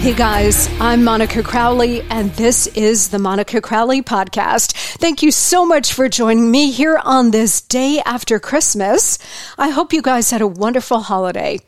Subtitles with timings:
[0.00, 4.72] Hey guys, I'm Monica Crowley, and this is the Monica Crowley Podcast.
[4.96, 9.18] Thank you so much for joining me here on this day after Christmas.
[9.58, 11.60] I hope you guys had a wonderful holiday.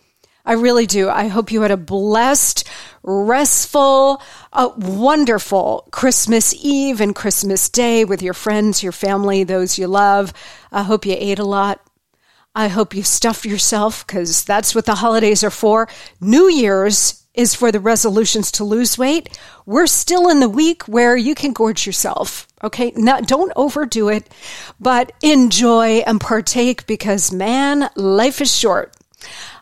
[0.47, 1.11] I really do.
[1.11, 2.67] I hope you had a blessed,
[3.03, 9.89] restful, uh, wonderful Christmas Eve and Christmas Day with your friends, your family, those you
[9.89, 10.33] love.
[10.73, 11.87] I hope you ate a lot.
[12.55, 15.87] I hope you stuffed yourself because that's what the holidays are for.
[16.19, 19.39] New Year's is for the resolutions to lose weight.
[19.65, 22.47] We're still in the week where you can gorge yourself.
[22.63, 22.93] Okay.
[22.95, 24.29] Not, don't overdo it,
[24.79, 28.95] but enjoy and partake because man, life is short.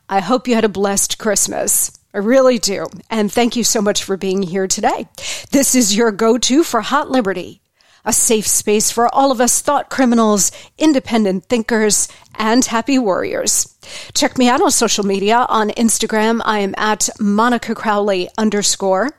[0.08, 1.96] I hope you had a blessed Christmas.
[2.12, 2.86] I really do.
[3.08, 5.06] And thank you so much for being here today.
[5.52, 7.60] This is your go to for Hot Liberty
[8.04, 13.76] a safe space for all of us thought criminals, independent thinkers, and happy warriors.
[14.14, 15.46] Check me out on social media.
[15.48, 19.10] On Instagram, I am at Monica Crowley underscore.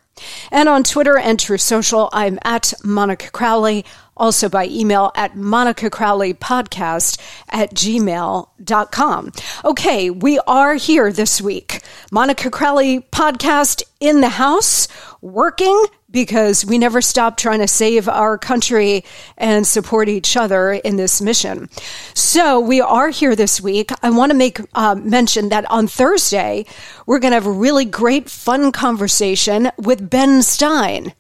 [0.52, 3.86] And on Twitter and Truth Social, I'm at Monica Crowley.
[4.16, 9.32] Also by email at Monica Crowley podcast at gmail.com.
[9.66, 11.82] Okay, we are here this week.
[12.12, 14.88] Monica Crowley podcast in the house,
[15.22, 19.04] working because we never stop trying to save our country
[19.38, 21.70] and support each other in this mission.
[22.14, 23.92] So we are here this week.
[24.04, 26.66] I want to make uh, mention that on Thursday,
[27.06, 31.14] we're going to have a really great, fun conversation with Ben Stein.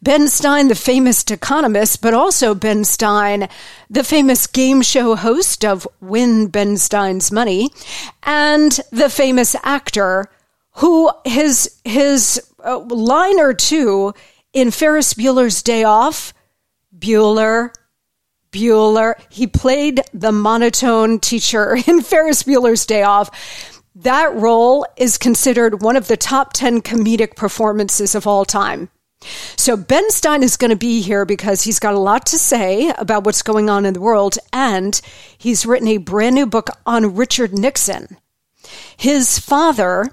[0.00, 3.48] Ben Stein, the famous economist, but also Ben Stein,
[3.90, 7.70] the famous game show host of Win Ben Stein's Money,
[8.22, 10.30] and the famous actor
[10.74, 14.12] who his his uh, line or two
[14.52, 16.34] in Ferris Bueller's Day Off,
[16.96, 17.70] Bueller,
[18.52, 19.14] Bueller.
[19.30, 23.30] He played the monotone teacher in Ferris Bueller's Day Off.
[23.94, 28.90] That role is considered one of the top 10 comedic performances of all time.
[29.56, 32.92] So, Ben Stein is going to be here because he's got a lot to say
[32.98, 35.00] about what's going on in the world, and
[35.36, 38.16] he's written a brand new book on Richard Nixon.
[38.96, 40.12] His father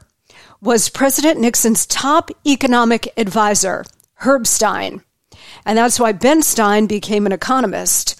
[0.61, 3.83] was President Nixon's top economic advisor,
[4.15, 5.01] Herb Stein.
[5.65, 8.19] And that's why Ben Stein became an economist.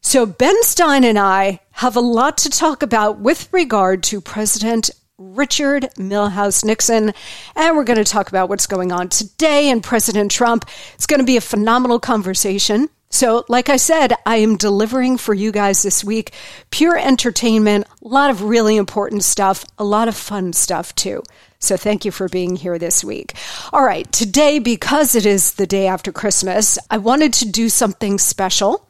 [0.00, 4.90] So, Ben Stein and I have a lot to talk about with regard to President
[5.16, 7.12] Richard Milhous Nixon.
[7.54, 10.68] And we're going to talk about what's going on today and President Trump.
[10.94, 12.88] It's going to be a phenomenal conversation.
[13.10, 16.32] So, like I said, I am delivering for you guys this week
[16.70, 21.22] pure entertainment, a lot of really important stuff, a lot of fun stuff too.
[21.62, 23.34] So thank you for being here this week.
[23.72, 28.18] All right, today, because it is the day after Christmas, I wanted to do something
[28.18, 28.88] special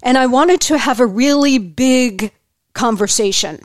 [0.00, 2.32] and I wanted to have a really big
[2.72, 3.58] conversation.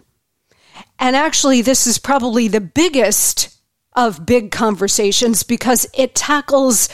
[0.98, 3.56] And actually, this is probably the biggest
[3.94, 6.90] of big conversations because it tackles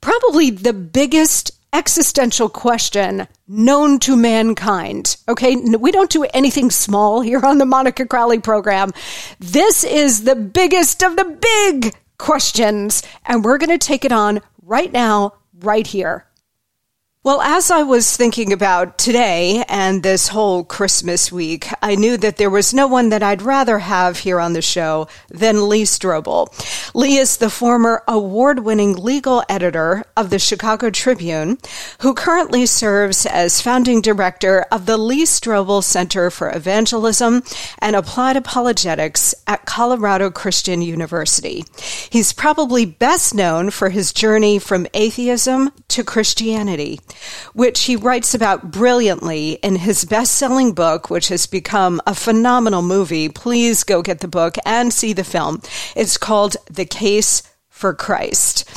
[0.00, 5.16] probably the biggest existential question known to mankind.
[5.28, 8.92] Okay, we don't do anything small here on the Monica Crowley program.
[9.38, 14.40] This is the biggest of the big questions, and we're going to take it on
[14.62, 16.26] right now, right here.
[17.24, 22.36] Well, as I was thinking about today and this whole Christmas week, I knew that
[22.36, 26.48] there was no one that I'd rather have here on the show than Lee Strobel.
[26.96, 31.58] Lee is the former award winning legal editor of the Chicago Tribune,
[32.00, 37.44] who currently serves as founding director of the Lee Strobel Center for Evangelism
[37.78, 41.64] and Applied Apologetics at Colorado Christian University.
[42.10, 46.98] He's probably best known for his journey from atheism to Christianity
[47.52, 52.82] which he writes about brilliantly in his best selling book, which has become a phenomenal
[52.82, 53.28] movie.
[53.28, 55.62] Please go get the book and see the film.
[55.96, 58.68] It's called The Case for Christ.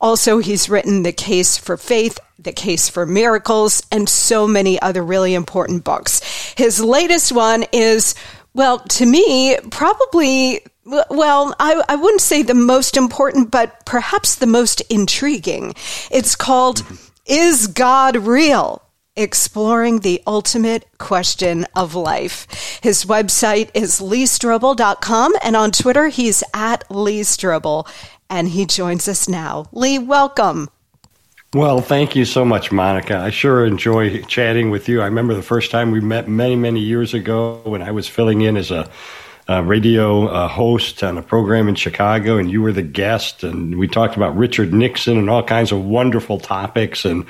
[0.00, 5.02] Also, he's written The Case for Faith, The Case for Miracles, and so many other
[5.02, 6.20] really important books.
[6.56, 8.14] His latest one is,
[8.54, 10.62] well, to me, probably
[11.10, 15.74] well, I, I, wouldn't say the most important, but perhaps the most intriguing.
[16.12, 16.84] It's called
[17.26, 18.82] is God real?
[19.16, 22.46] exploring the ultimate question of life.
[22.82, 27.88] His website is leestrobel.com and on Twitter he's at Lee Strobel
[28.28, 29.66] and he joins us now.
[29.72, 30.68] Lee, welcome.
[31.54, 33.16] Well, thank you so much, Monica.
[33.16, 35.00] I sure enjoy chatting with you.
[35.00, 38.42] I remember the first time we met many, many years ago when I was filling
[38.42, 38.90] in as a
[39.48, 43.86] radio uh, host on a program in Chicago, and you were the guest, and we
[43.86, 47.04] talked about Richard Nixon and all kinds of wonderful topics.
[47.04, 47.26] And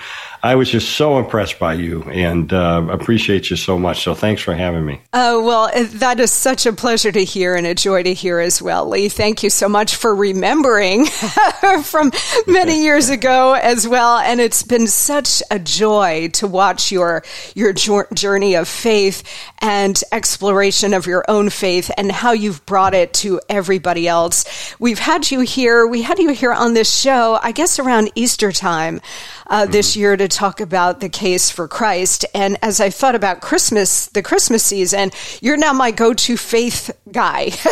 [0.46, 4.04] I was just so impressed by you and uh, appreciate you so much.
[4.04, 5.00] So thanks for having me.
[5.12, 8.62] Oh, well, that is such a pleasure to hear and a joy to hear as
[8.62, 9.08] well, Lee.
[9.08, 11.06] Thank you so much for remembering
[11.82, 12.12] from
[12.46, 14.18] many years ago as well.
[14.18, 17.24] And it's been such a joy to watch your,
[17.56, 17.72] your
[18.14, 19.24] journey of faith
[19.58, 24.76] and exploration of your own faith and how you've brought it to everybody else.
[24.78, 28.52] We've had you here, we had you here on this show, I guess around Easter
[28.52, 29.00] time
[29.48, 29.72] uh, mm-hmm.
[29.72, 32.24] this year to talk about the case for Christ.
[32.34, 35.10] And as I thought about Christmas, the Christmas season,
[35.40, 37.42] you're now my go to faith guy.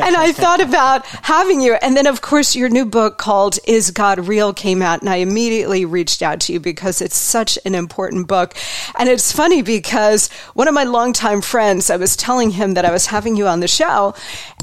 [0.00, 1.74] and I thought about having you.
[1.74, 5.00] And then, of course, your new book called Is God Real came out.
[5.00, 8.54] And I immediately reached out to you because it's such an important book.
[8.98, 12.92] And it's funny because one of my longtime friends, I was telling him that I
[12.92, 14.14] was having you on the show.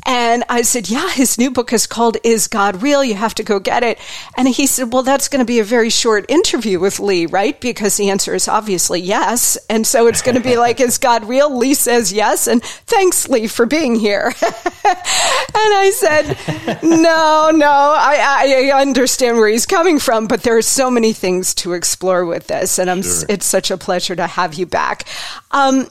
[0.05, 3.03] And I said, Yeah, his new book is called Is God Real?
[3.03, 3.99] You have to go get it.
[4.35, 7.59] And he said, Well, that's going to be a very short interview with Lee, right?
[7.59, 9.57] Because the answer is obviously yes.
[9.69, 11.55] And so it's going to be like, Is God real?
[11.55, 12.47] Lee says yes.
[12.47, 14.25] And thanks, Lee, for being here.
[14.43, 14.95] and
[15.55, 16.37] I said,
[16.83, 21.53] No, no, I, I, understand where he's coming from, but there are so many things
[21.55, 22.79] to explore with this.
[22.79, 23.23] And I'm, sure.
[23.29, 25.07] it's such a pleasure to have you back.
[25.51, 25.87] Um,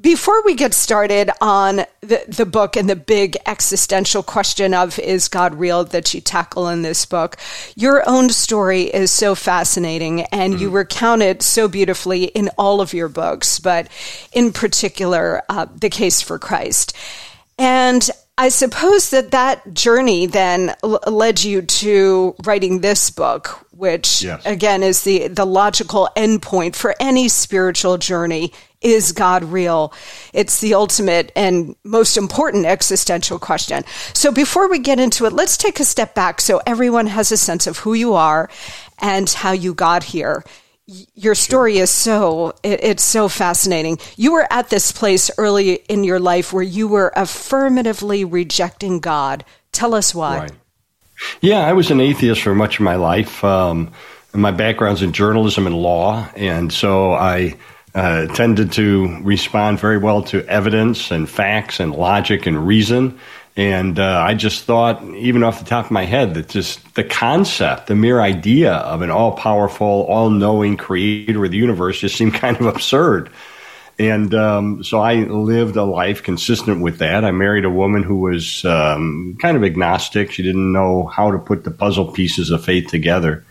[0.00, 5.28] before we get started on the, the book and the big existential question of is
[5.28, 7.36] God real that you tackle in this book,
[7.74, 10.62] your own story is so fascinating and mm-hmm.
[10.62, 13.88] you recount it so beautifully in all of your books, but
[14.32, 16.96] in particular, uh, The Case for Christ.
[17.58, 18.08] And
[18.38, 24.46] I suppose that that journey then l- led you to writing this book, which yes.
[24.46, 29.92] again is the, the logical endpoint for any spiritual journey is God real?
[30.32, 33.82] It's the ultimate and most important existential question.
[34.14, 37.36] So before we get into it, let's take a step back so everyone has a
[37.36, 38.48] sense of who you are
[39.00, 40.44] and how you got here.
[41.14, 43.98] Your story is so it, it's so fascinating.
[44.16, 49.44] You were at this place early in your life where you were affirmatively rejecting God.
[49.72, 50.38] Tell us why.
[50.38, 50.52] Right.
[51.40, 53.44] Yeah, I was an atheist for much of my life.
[53.44, 53.92] Um,
[54.32, 57.56] my background's in journalism and law, and so I
[57.94, 63.18] uh, tended to respond very well to evidence and facts and logic and reason.
[63.58, 67.02] And uh, I just thought, even off the top of my head, that just the
[67.02, 72.16] concept, the mere idea of an all powerful, all knowing creator of the universe just
[72.16, 73.30] seemed kind of absurd.
[73.98, 77.24] And um, so I lived a life consistent with that.
[77.24, 80.30] I married a woman who was um, kind of agnostic.
[80.30, 83.44] She didn't know how to put the puzzle pieces of faith together.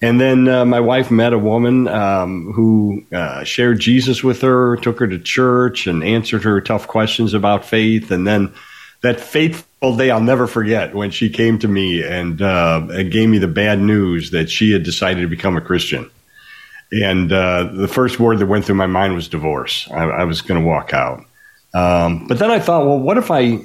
[0.00, 4.78] And then uh, my wife met a woman um, who uh, shared Jesus with her,
[4.78, 8.10] took her to church, and answered her tough questions about faith.
[8.10, 8.54] And then
[9.02, 13.28] that fateful day I'll never forget when she came to me and, uh, and gave
[13.28, 16.10] me the bad news that she had decided to become a Christian.
[16.92, 19.88] And uh, the first word that went through my mind was divorce.
[19.90, 21.24] I, I was going to walk out.
[21.74, 23.60] Um, but then I thought, well, what if I,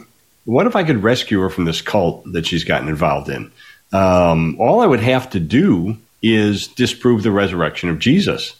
[0.45, 3.51] what if I could rescue her from this cult that she's gotten involved in?
[3.91, 8.55] Um, all I would have to do is disprove the resurrection of Jesus.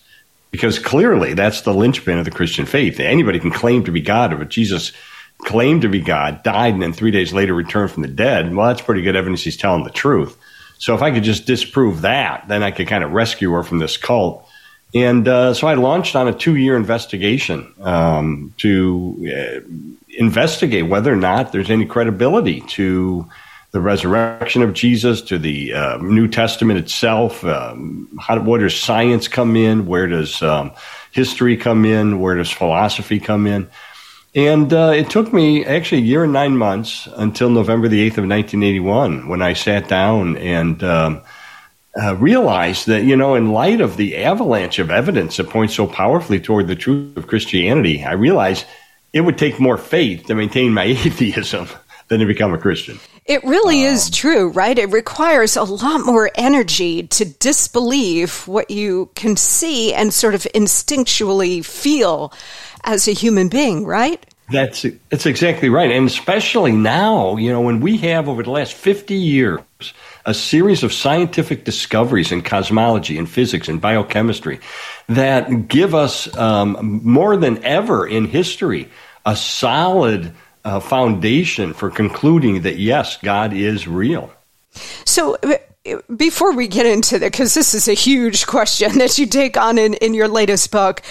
[0.51, 2.99] Because clearly that's the linchpin of the Christian faith.
[2.99, 4.91] Anybody can claim to be God, but Jesus
[5.39, 8.53] claimed to be God, died, and then three days later returned from the dead.
[8.53, 10.37] Well, that's pretty good evidence he's telling the truth.
[10.79, 13.79] So if I could just disprove that, then I could kind of rescue her from
[13.79, 14.47] this cult.
[14.93, 19.69] And uh, so I launched on a two year investigation um, to uh,
[20.17, 23.27] investigate whether or not there's any credibility to
[23.71, 27.43] the resurrection of Jesus to the uh, New Testament itself.
[27.43, 29.85] Um, how, where does science come in?
[29.87, 30.71] Where does um,
[31.11, 32.19] history come in?
[32.19, 33.69] Where does philosophy come in?
[34.35, 38.17] And uh, it took me actually a year and nine months until November the 8th
[38.17, 41.21] of 1981 when I sat down and um,
[41.99, 45.87] uh, realized that, you know, in light of the avalanche of evidence that points so
[45.87, 48.65] powerfully toward the truth of Christianity, I realized
[49.13, 51.67] it would take more faith to maintain my atheism
[52.07, 52.99] than to become a Christian.
[53.27, 54.77] It really um, is true, right?
[54.77, 60.43] It requires a lot more energy to disbelieve what you can see and sort of
[60.55, 62.33] instinctually feel
[62.85, 64.25] as a human being, right?
[64.49, 68.71] That's that's exactly right, and especially now, you know, when we have over the last
[68.71, 69.59] fifty years
[70.25, 74.61] a series of scientific discoveries in cosmology and physics and biochemistry
[75.09, 78.89] that give us um, more than ever in history
[79.25, 80.33] a solid
[80.63, 84.31] uh, foundation for concluding that yes, God is real.
[85.05, 89.25] So uh, before we get into that, because this is a huge question that you
[89.25, 91.01] take on in, in your latest book,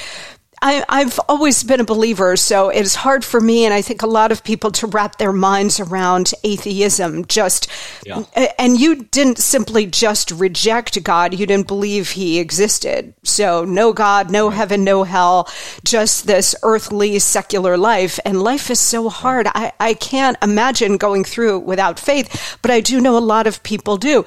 [0.66, 4.06] I, have always been a believer, so it's hard for me, and I think a
[4.06, 7.24] lot of people, to wrap their minds around atheism.
[7.26, 7.68] Just,
[8.04, 8.24] yeah.
[8.58, 13.14] and you didn't simply just reject God; you didn't believe He existed.
[13.22, 15.48] So, no God, no heaven, no hell,
[15.84, 18.18] just this earthly secular life.
[18.24, 19.46] And life is so hard.
[19.54, 23.46] I, I can't imagine going through it without faith, but I do know a lot
[23.46, 24.24] of people do.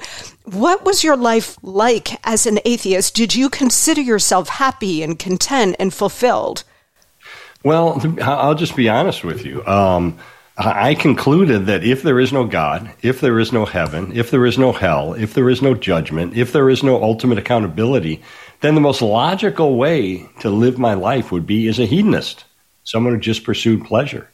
[0.52, 3.14] What was your life like as an atheist?
[3.14, 6.64] Did you consider yourself happy and content and fulfilled?
[7.62, 9.64] Well, I'll just be honest with you.
[9.64, 10.18] Um,
[10.56, 14.44] I concluded that if there is no God, if there is no heaven, if there
[14.44, 18.20] is no hell, if there is no judgment, if there is no ultimate accountability,
[18.60, 22.44] then the most logical way to live my life would be as a hedonist,
[22.82, 24.28] someone who just pursued pleasure.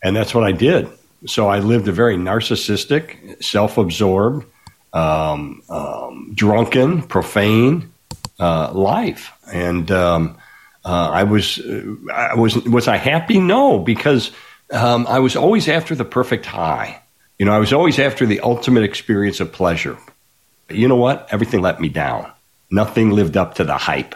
[0.00, 0.88] And that's what I did.
[1.26, 4.46] So I lived a very narcissistic, self absorbed,
[4.92, 7.92] um, um, drunken, profane
[8.38, 9.32] uh, life.
[9.52, 10.36] And um,
[10.84, 13.38] uh, I was, uh, I was, was I happy?
[13.38, 14.30] No, because
[14.72, 17.00] um, I was always after the perfect high.
[17.38, 19.96] You know, I was always after the ultimate experience of pleasure.
[20.66, 21.28] But you know what?
[21.30, 22.30] Everything let me down.
[22.70, 24.14] Nothing lived up to the hype.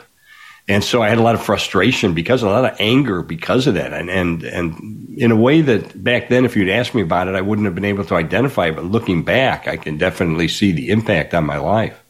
[0.67, 3.75] And so I had a lot of frustration because a lot of anger because of
[3.75, 3.93] that.
[3.93, 7.35] And, and, and in a way that back then, if you'd asked me about it,
[7.35, 8.71] I wouldn't have been able to identify.
[8.71, 12.01] But looking back, I can definitely see the impact on my life.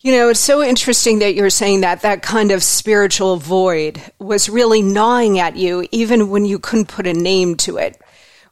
[0.00, 4.50] You know, it's so interesting that you're saying that that kind of spiritual void was
[4.50, 8.01] really gnawing at you, even when you couldn't put a name to it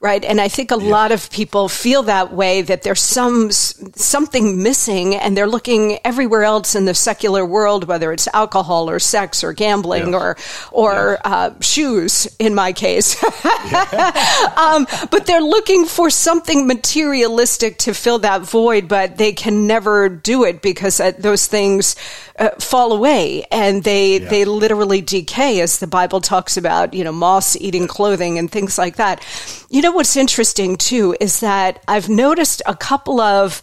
[0.00, 0.24] right?
[0.24, 0.90] And I think a yeah.
[0.90, 6.42] lot of people feel that way that there's some something missing, and they're looking everywhere
[6.42, 10.14] else in the secular world, whether it's alcohol or sex or gambling yes.
[10.14, 10.36] or
[10.72, 11.20] or yes.
[11.24, 13.22] uh, shoes, in my case.
[14.56, 20.08] um, but they're looking for something materialistic to fill that void, but they can never
[20.08, 21.94] do it because uh, those things
[22.38, 24.28] uh, fall away and they yeah.
[24.30, 26.94] they literally decay, as the Bible talks about.
[26.94, 29.22] You know, moths eating clothing and things like that.
[29.68, 33.62] You know what's interesting too is that I've noticed a couple of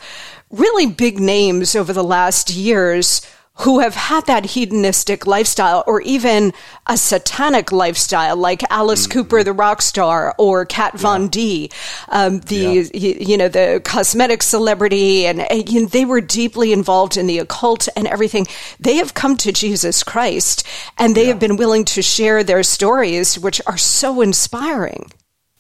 [0.49, 3.21] really big names over the last years
[3.59, 6.53] who have had that hedonistic lifestyle or even
[6.85, 9.19] a satanic lifestyle, like Alice mm-hmm.
[9.19, 10.99] Cooper, the rock star, or Kat yeah.
[10.99, 11.71] Von D,
[12.09, 12.83] um, the yeah.
[12.93, 17.25] you, you, know the cosmetic celebrity, and, and you know, they were deeply involved in
[17.25, 18.45] the occult and everything.
[18.79, 20.65] They have come to Jesus Christ,
[20.97, 21.29] and they yeah.
[21.29, 25.11] have been willing to share their stories, which are so inspiring.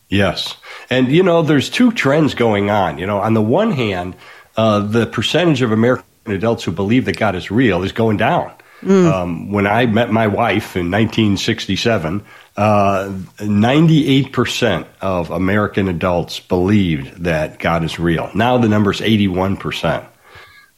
[0.09, 0.55] Yes,
[0.89, 2.97] and you know, there's two trends going on.
[2.97, 4.15] You know, on the one hand,
[4.55, 8.51] uh, the percentage of American adults who believe that God is real is going down.
[8.81, 9.11] Mm.
[9.11, 12.23] Um, when I met my wife in 1967,
[12.57, 18.29] uh, 98% of American adults believed that God is real.
[18.35, 20.05] Now the number is 81%.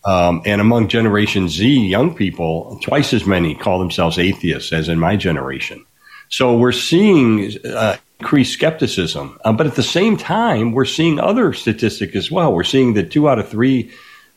[0.06, 4.98] Um, and among Generation Z young people, twice as many call themselves atheists as in
[4.98, 5.86] my generation.
[6.30, 9.40] So we're seeing uh, increased skepticism.
[9.44, 12.54] Uh, but at the same time, we're seeing other statistics as well.
[12.54, 13.92] We're seeing that two out of three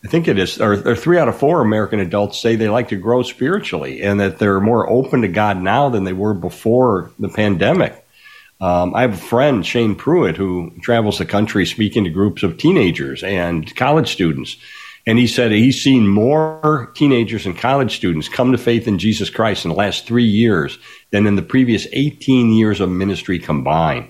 [0.04, 2.88] I think it is, or, or, three out of four American adults say they like
[2.88, 7.12] to grow spiritually and that they're more open to God now than they were before
[7.20, 8.04] the pandemic.
[8.60, 12.58] Um, I have a friend, Shane Pruitt, who travels the country speaking to groups of
[12.58, 14.56] teenagers and college students.
[15.06, 19.30] And he said he's seen more teenagers and college students come to faith in Jesus
[19.30, 20.78] Christ in the last three years
[21.10, 24.08] than in the previous 18 years of ministry combined.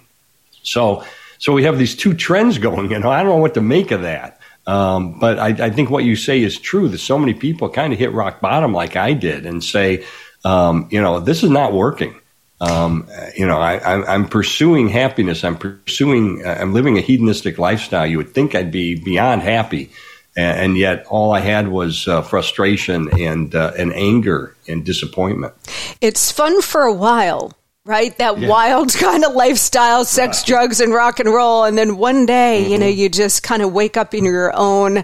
[0.63, 1.05] So,
[1.39, 2.89] so we have these two trends going.
[2.89, 4.39] Know, I don't know what to make of that.
[4.67, 7.93] Um, but I, I, think what you say is true that so many people kind
[7.93, 10.05] of hit rock bottom like I did and say,
[10.45, 12.15] um, you know, this is not working.
[12.61, 15.43] Um, you know, I, am pursuing happiness.
[15.43, 18.07] I'm pursuing, uh, I'm living a hedonistic lifestyle.
[18.07, 19.91] You would think I'd be beyond happy.
[20.37, 25.55] And, and yet all I had was uh, frustration and, uh, and anger and disappointment.
[26.01, 27.53] It's fun for a while
[27.85, 28.17] right?
[28.19, 28.49] That yeah.
[28.49, 30.47] wild kind of lifestyle, sex, right.
[30.47, 31.65] drugs, and rock and roll.
[31.65, 32.73] And then one day, mm-hmm.
[32.73, 33.01] you know, mm-hmm.
[33.01, 35.03] you just kind of wake up in your own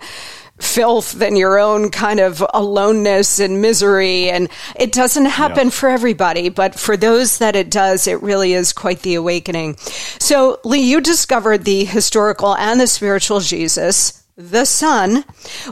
[0.61, 4.29] filth and your own kind of aloneness and misery.
[4.29, 5.73] And it doesn't happen yeah.
[5.73, 9.77] for everybody, but for those that it does, it really is quite the awakening.
[9.77, 15.25] So, Lee, you discovered the historical and the spiritual Jesus the Son,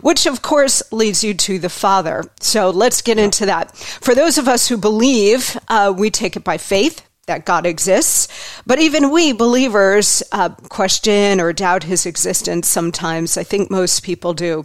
[0.02, 2.24] which of course leads you to the Father.
[2.40, 3.24] So let's get yeah.
[3.24, 3.76] into that.
[3.76, 7.02] For those of us who believe, uh, we take it by faith.
[7.26, 8.28] that God exists,
[8.66, 13.36] but even we believers uh, question or doubt his existence sometimes.
[13.36, 14.62] I think most people do.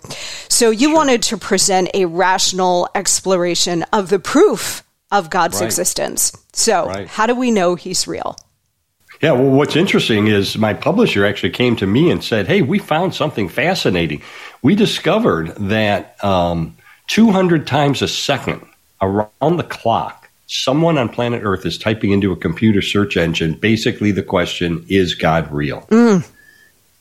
[0.48, 0.96] So you sure.
[0.96, 5.66] wanted to present a rational exploration of the proof of God's right.
[5.66, 6.38] existence.
[6.54, 7.08] So, right.
[7.08, 8.38] how do we know he's real?
[9.22, 12.80] Yeah, well, what's interesting is my publisher actually came to me and said, Hey, we
[12.80, 14.24] found something fascinating.
[14.64, 16.76] We discovered that um,
[17.08, 18.66] 200 times a second
[19.00, 24.12] around the clock, someone on planet Earth is typing into a computer search engine basically
[24.12, 25.82] the question, is God real?
[25.82, 26.28] Mm.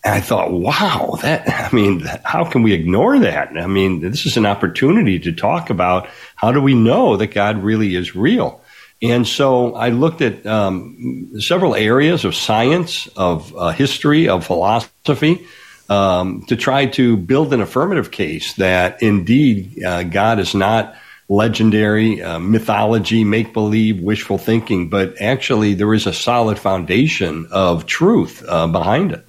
[0.03, 3.50] And I thought, wow, that, I mean, how can we ignore that?
[3.57, 7.62] I mean, this is an opportunity to talk about how do we know that God
[7.62, 8.60] really is real?
[9.02, 15.47] And so I looked at um, several areas of science, of uh, history, of philosophy,
[15.88, 20.95] um, to try to build an affirmative case that indeed uh, God is not
[21.30, 27.87] legendary, uh, mythology, make believe, wishful thinking, but actually there is a solid foundation of
[27.87, 29.25] truth uh, behind it.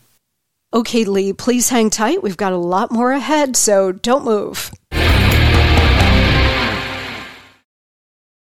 [0.74, 2.24] Okay, Lee, please hang tight.
[2.24, 4.72] We've got a lot more ahead, so don't move.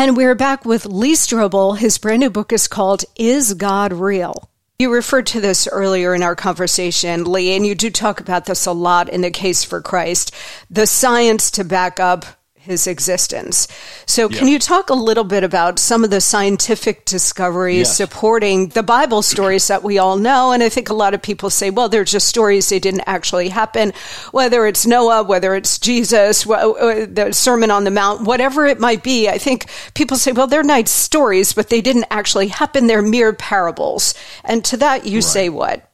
[0.00, 1.76] And we're back with Lee Strobel.
[1.76, 4.48] His brand new book is called Is God Real?
[4.78, 8.64] You referred to this earlier in our conversation, Lee, and you do talk about this
[8.64, 10.34] a lot in the case for Christ.
[10.70, 12.24] The science to back up
[12.60, 13.66] his existence.
[14.04, 17.96] So, can you talk a little bit about some of the scientific discoveries yes.
[17.96, 20.52] supporting the Bible stories that we all know?
[20.52, 23.48] And I think a lot of people say, well, they're just stories, they didn't actually
[23.48, 23.92] happen.
[24.32, 29.02] Whether it's Noah, whether it's Jesus, uh, the Sermon on the Mount, whatever it might
[29.02, 32.86] be, I think people say, well, they're nice stories, but they didn't actually happen.
[32.86, 34.14] They're mere parables.
[34.44, 35.24] And to that, you right.
[35.24, 35.89] say what?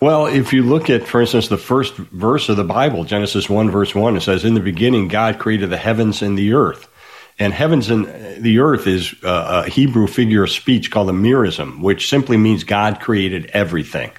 [0.00, 3.70] Well, if you look at, for instance, the first verse of the Bible, Genesis 1,
[3.70, 6.88] verse 1, it says, In the beginning, God created the heavens and the earth.
[7.38, 12.08] And heavens and the earth is a Hebrew figure of speech called a merism, which
[12.08, 14.10] simply means God created everything.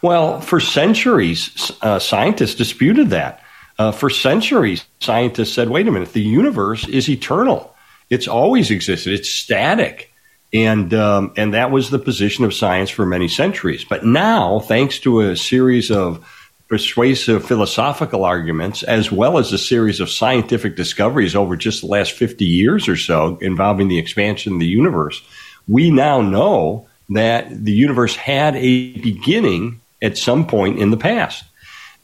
[0.00, 3.42] Well, for centuries, uh, scientists disputed that.
[3.78, 7.74] Uh, for centuries, scientists said, wait a minute, the universe is eternal.
[8.10, 9.12] It's always existed.
[9.12, 10.11] It's static
[10.52, 13.84] and um, and that was the position of science for many centuries.
[13.84, 16.24] But now, thanks to a series of
[16.68, 22.12] persuasive philosophical arguments, as well as a series of scientific discoveries over just the last
[22.12, 25.22] fifty years or so involving the expansion of the universe,
[25.68, 31.44] we now know that the universe had a beginning at some point in the past.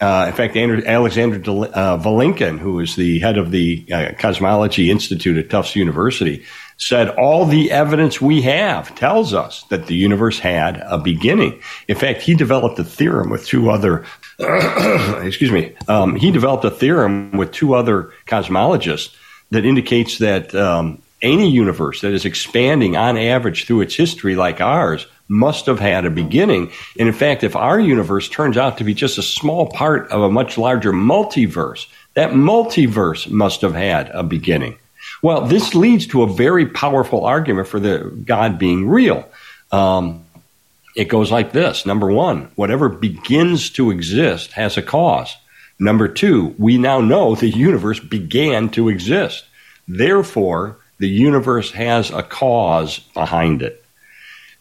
[0.00, 4.90] Uh, in fact, Andrew, Alexander uh, Vilenkin, who is the head of the uh, Cosmology
[4.90, 6.44] Institute at Tufts University,
[6.78, 11.60] said all the evidence we have tells us that the universe had a beginning.
[11.88, 14.06] In fact, he developed a theorem with two other,
[14.38, 19.14] excuse me, um, he developed a theorem with two other cosmologists
[19.50, 24.60] that indicates that um, any universe that is expanding on average through its history like
[24.60, 26.70] ours must have had a beginning.
[26.98, 30.22] And in fact, if our universe turns out to be just a small part of
[30.22, 34.78] a much larger multiverse, that multiverse must have had a beginning.
[35.22, 39.28] Well, this leads to a very powerful argument for the God being real.
[39.72, 40.24] Um,
[40.94, 45.36] it goes like this Number one, whatever begins to exist has a cause.
[45.78, 49.44] Number two, we now know the universe began to exist.
[49.86, 53.84] Therefore, the universe has a cause behind it.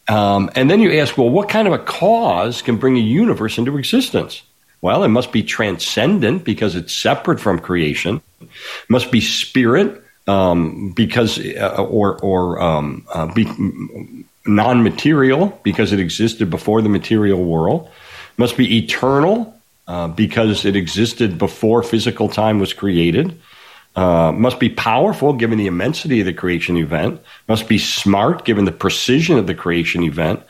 [0.06, 3.58] Um, and then you ask, well, what kind of a cause can bring a universe
[3.58, 4.42] into existence?
[4.80, 8.22] Well, it must be transcendent because it's separate from creation.
[8.40, 8.48] It
[8.88, 13.46] must be spirit um, because uh, or or um, uh, be,
[14.46, 17.90] non-material because it existed before the material world
[18.36, 19.54] must be eternal
[19.88, 23.40] uh, because it existed before physical time was created
[23.96, 28.64] uh, must be powerful given the immensity of the creation event must be smart given
[28.64, 30.40] the precision of the creation event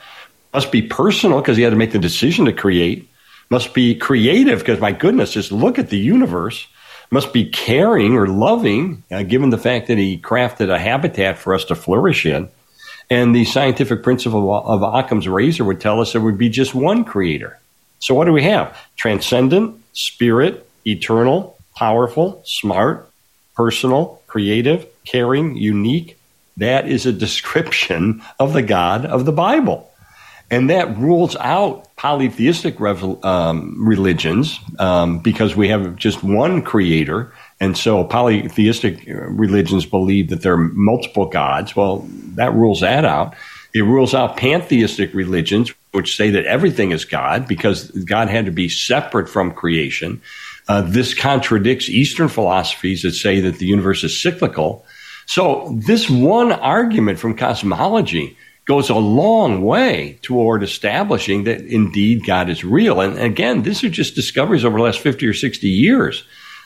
[0.52, 3.08] must be personal because he had to make the decision to create
[3.48, 6.66] must be creative because my goodness just look at the universe
[7.10, 11.54] must be caring or loving, uh, given the fact that he crafted a habitat for
[11.54, 12.48] us to flourish in.
[13.10, 17.04] And the scientific principle of Occam's razor would tell us there would be just one
[17.04, 17.58] creator.
[18.00, 18.76] So what do we have?
[18.96, 23.10] Transcendent, spirit, eternal, powerful, smart,
[23.56, 26.18] personal, creative, caring, unique.
[26.58, 29.87] That is a description of the God of the Bible.
[30.50, 37.32] And that rules out polytheistic rev- um, religions um, because we have just one creator.
[37.60, 41.76] And so polytheistic religions believe that there are multiple gods.
[41.76, 42.06] Well,
[42.36, 43.34] that rules that out.
[43.74, 48.52] It rules out pantheistic religions, which say that everything is God because God had to
[48.52, 50.22] be separate from creation.
[50.66, 54.84] Uh, this contradicts Eastern philosophies that say that the universe is cyclical.
[55.26, 58.36] So, this one argument from cosmology
[58.68, 63.00] goes a long way toward establishing that indeed God is real.
[63.00, 66.24] And again, these are just discoveries over the last 50 or 60 years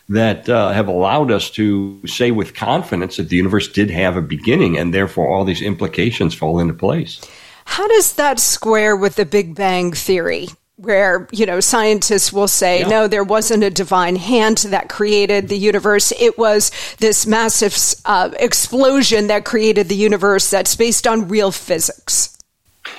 [0.09, 4.21] that uh, have allowed us to say with confidence that the universe did have a
[4.21, 7.21] beginning and therefore all these implications fall into place.
[7.65, 10.49] How does that square with the Big Bang Theory?
[10.83, 12.89] Where you know scientists will say yeah.
[12.89, 16.13] no there wasn't a divine hand that created the universe.
[16.19, 22.37] It was this massive uh, explosion that created the universe that's based on real physics.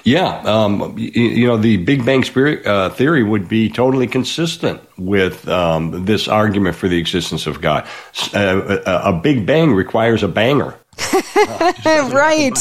[0.06, 4.82] Yeah um, you, you, know the big bang spirit, uh, theory would be totally consistent
[4.98, 7.86] with um, this argument for the existence of god.
[8.34, 10.76] Uh, a, a, big bang requires a banger.
[11.86, 12.54] Right.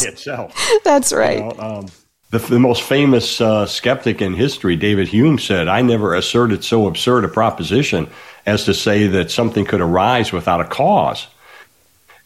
[0.85, 1.39] that's right.
[1.39, 1.87] you know, um,
[2.33, 6.87] the, the most famous uh, skeptic in history, David Hume, said, I never asserted so
[6.87, 8.11] absurd a proposition
[8.47, 11.27] as to say that something could arise without a cause.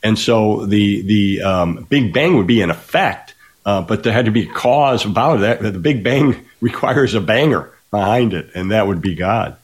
[0.05, 4.27] And so the, the um, Big Bang would be an effect, uh, but there had
[4.27, 5.61] to be a cause about it.
[5.61, 9.57] The Big Bang requires a banger behind it, and that would be God.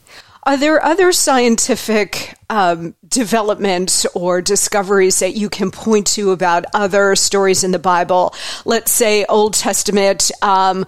[0.45, 7.15] Are there other scientific um, developments or discoveries that you can point to about other
[7.15, 8.35] stories in the Bible?
[8.65, 10.85] Let's say Old Testament, um,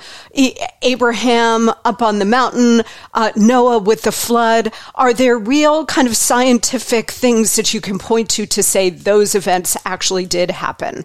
[0.82, 2.82] Abraham up on the mountain,
[3.14, 4.72] uh, Noah with the flood.
[4.96, 9.36] Are there real kind of scientific things that you can point to to say those
[9.36, 11.04] events actually did happen?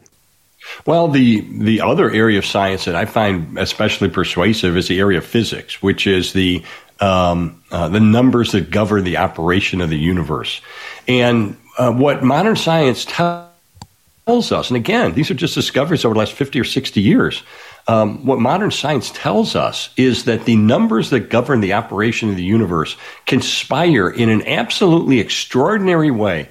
[0.87, 5.19] Well, the the other area of science that I find especially persuasive is the area
[5.19, 6.63] of physics, which is the
[6.99, 10.61] um, uh, the numbers that govern the operation of the universe.
[11.07, 16.19] And uh, what modern science tells us, and again, these are just discoveries over the
[16.19, 17.43] last 50 or 60 years.
[17.87, 22.35] Um, what modern science tells us is that the numbers that govern the operation of
[22.35, 26.49] the universe conspire in an absolutely extraordinary way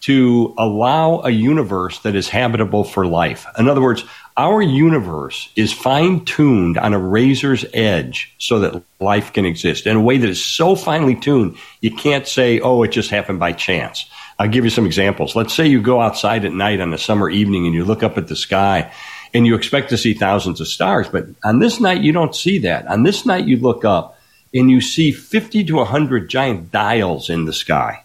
[0.00, 3.46] to allow a universe that is habitable for life.
[3.58, 4.04] In other words,
[4.38, 9.96] our universe is fine tuned on a razor's edge so that life can exist in
[9.96, 13.52] a way that is so finely tuned, you can't say, oh, it just happened by
[13.52, 14.08] chance.
[14.38, 15.34] I'll give you some examples.
[15.34, 18.16] Let's say you go outside at night on a summer evening and you look up
[18.16, 18.92] at the sky
[19.34, 22.60] and you expect to see thousands of stars, but on this night you don't see
[22.60, 22.86] that.
[22.86, 24.16] On this night you look up
[24.54, 28.04] and you see 50 to 100 giant dials in the sky.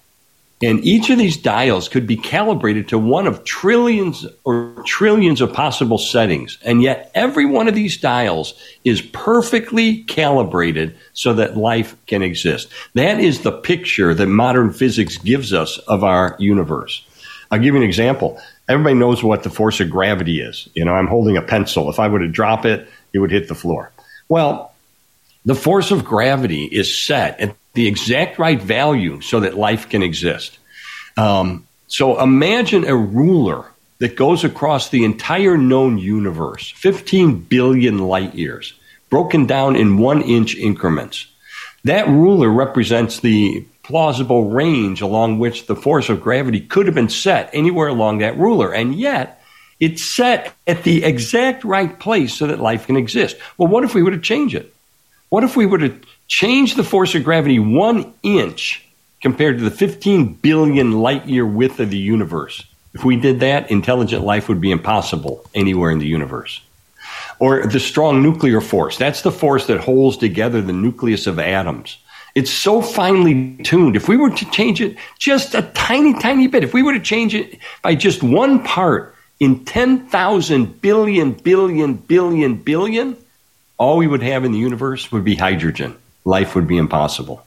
[0.63, 5.51] And each of these dials could be calibrated to one of trillions or trillions of
[5.51, 6.57] possible settings.
[6.63, 8.53] And yet every one of these dials
[8.85, 12.69] is perfectly calibrated so that life can exist.
[12.93, 17.05] That is the picture that modern physics gives us of our universe.
[17.51, 18.39] I'll give you an example.
[18.69, 20.69] Everybody knows what the force of gravity is.
[20.75, 21.89] You know, I'm holding a pencil.
[21.89, 23.91] If I were to drop it, it would hit the floor.
[24.29, 24.73] Well,
[25.43, 30.03] the force of gravity is set at the exact right value so that life can
[30.03, 30.57] exist.
[31.17, 33.65] Um, so imagine a ruler
[33.99, 38.73] that goes across the entire known universe, 15 billion light years,
[39.09, 41.27] broken down in one inch increments.
[41.83, 47.09] That ruler represents the plausible range along which the force of gravity could have been
[47.09, 48.73] set anywhere along that ruler.
[48.73, 49.41] And yet,
[49.79, 53.35] it's set at the exact right place so that life can exist.
[53.57, 54.73] Well, what if we were to change it?
[55.29, 55.99] What if we were to
[56.33, 58.83] change the force of gravity one inch
[59.21, 62.65] compared to the 15 billion light year width of the universe?
[62.95, 66.59] If we did that, intelligent life would be impossible anywhere in the universe.
[67.37, 68.97] Or the strong nuclear force.
[68.97, 71.97] That's the force that holds together the nucleus of atoms.
[72.33, 73.95] It's so finely tuned.
[73.95, 76.99] If we were to change it just a tiny, tiny bit, if we were to
[76.99, 83.17] change it by just one part in 10,000 billion, billion, billion, billion,
[83.77, 85.95] all we would have in the universe would be hydrogen.
[86.25, 87.45] Life would be impossible.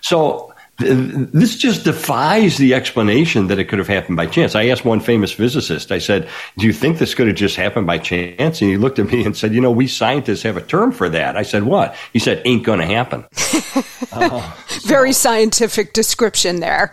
[0.00, 4.54] So th- this just defies the explanation that it could have happened by chance.
[4.54, 7.86] I asked one famous physicist, I said, Do you think this could have just happened
[7.86, 8.60] by chance?
[8.60, 11.08] And he looked at me and said, You know, we scientists have a term for
[11.08, 11.36] that.
[11.36, 11.94] I said, What?
[12.12, 13.24] He said, Ain't going to happen.
[14.12, 16.92] uh, so, Very scientific description there.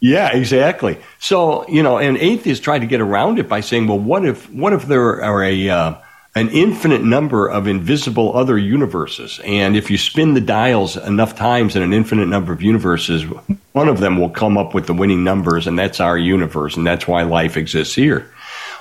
[0.00, 0.98] Yeah, exactly.
[1.20, 4.50] So, you know, and atheists try to get around it by saying, well, what if,
[4.50, 5.94] what if there are a, uh,
[6.34, 9.38] an infinite number of invisible other universes.
[9.44, 13.24] And if you spin the dials enough times in an infinite number of universes,
[13.72, 16.86] one of them will come up with the winning numbers, and that's our universe, and
[16.86, 18.30] that's why life exists here.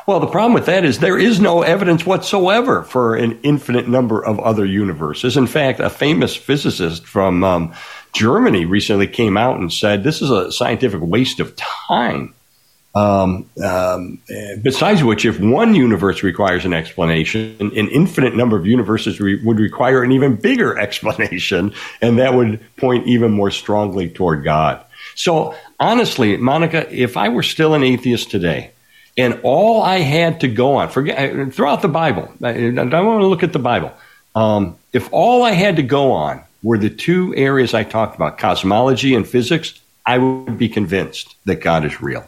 [0.08, 4.24] Well, the problem with that is there is no evidence whatsoever for an infinite number
[4.24, 5.38] of other universes.
[5.38, 7.74] In fact, a famous physicist from um,
[8.14, 12.34] Germany recently came out and said this is a scientific waste of time
[12.94, 14.20] um, um,
[14.62, 19.60] besides which, if one universe requires an explanation, an infinite number of universes re- would
[19.60, 24.84] require an even bigger explanation, and that would point even more strongly toward God.
[25.16, 28.72] So, honestly, Monica, if I were still an atheist today,
[29.18, 33.28] and all I had to go on, forget throughout the Bible, I, I want to
[33.28, 33.92] look at the Bible.
[34.36, 38.38] Um, if all I had to go on were the two areas I talked about,
[38.38, 42.28] cosmology and physics, I would be convinced that God is real.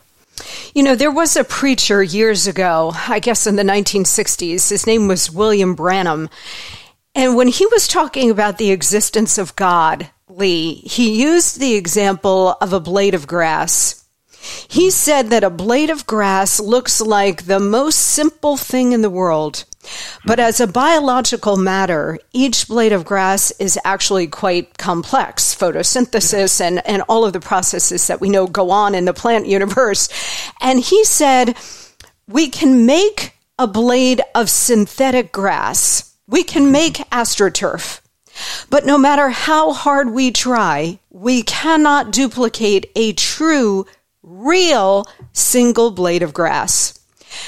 [0.73, 4.69] You know, there was a preacher years ago, I guess in the 1960s.
[4.69, 6.29] His name was William Branham.
[7.15, 12.57] And when he was talking about the existence of God, Lee, he used the example
[12.59, 14.03] of a blade of grass.
[14.67, 19.09] He said that a blade of grass looks like the most simple thing in the
[19.09, 19.65] world.
[20.25, 26.85] But as a biological matter, each blade of grass is actually quite complex photosynthesis and,
[26.87, 30.09] and all of the processes that we know go on in the plant universe.
[30.61, 31.57] And he said,
[32.27, 36.15] we can make a blade of synthetic grass.
[36.27, 37.99] We can make astroturf.
[38.69, 43.85] But no matter how hard we try, we cannot duplicate a true,
[44.23, 46.99] real single blade of grass.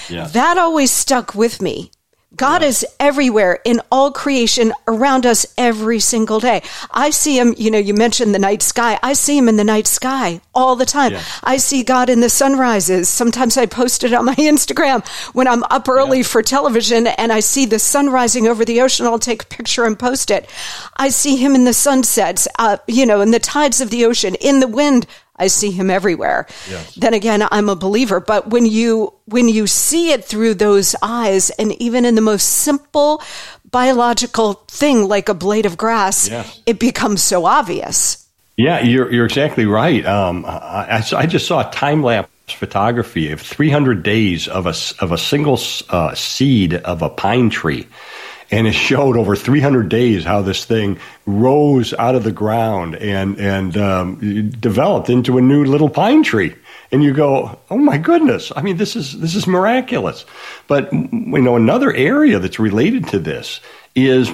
[0.09, 0.33] Yes.
[0.33, 1.91] That always stuck with me
[2.35, 2.67] God yeah.
[2.69, 6.61] is everywhere in all creation around us every single day.
[6.91, 8.99] I see him, you know, you mentioned the night sky.
[9.01, 11.13] I see him in the night sky all the time.
[11.13, 11.23] Yeah.
[11.43, 13.09] I see God in the sunrises.
[13.09, 16.23] Sometimes I post it on my Instagram when I'm up early yeah.
[16.23, 19.05] for television and I see the sun rising over the ocean.
[19.05, 20.49] I'll take a picture and post it.
[20.97, 24.35] I see him in the sunsets, uh, you know, in the tides of the ocean,
[24.35, 25.07] in the wind.
[25.37, 26.47] I see him everywhere.
[26.69, 26.95] Yes.
[26.95, 28.19] Then again, I'm a believer.
[28.19, 32.43] But when you when you see it through those eyes, and even in the most
[32.43, 33.21] simple
[33.69, 36.61] biological thing like a blade of grass, yes.
[36.65, 38.25] it becomes so obvious.
[38.57, 40.05] Yeah, you're you're exactly right.
[40.05, 45.11] Um, I, I just saw a time lapse photography of 300 days of a of
[45.11, 47.87] a single uh, seed of a pine tree
[48.55, 53.37] and it showed over 300 days how this thing rose out of the ground and
[53.37, 56.55] and um, developed into a new little pine tree.
[56.89, 58.53] And you go, oh my goodness!
[58.55, 60.23] I mean, this is this is miraculous.
[60.67, 63.59] But you know, another area that's related to this
[63.93, 64.31] is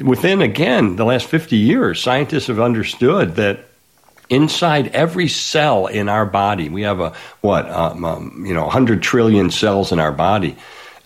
[0.00, 3.64] within again the last 50 years, scientists have understood that
[4.28, 9.02] inside every cell in our body, we have a what um, um, you know 100
[9.02, 10.56] trillion cells in our body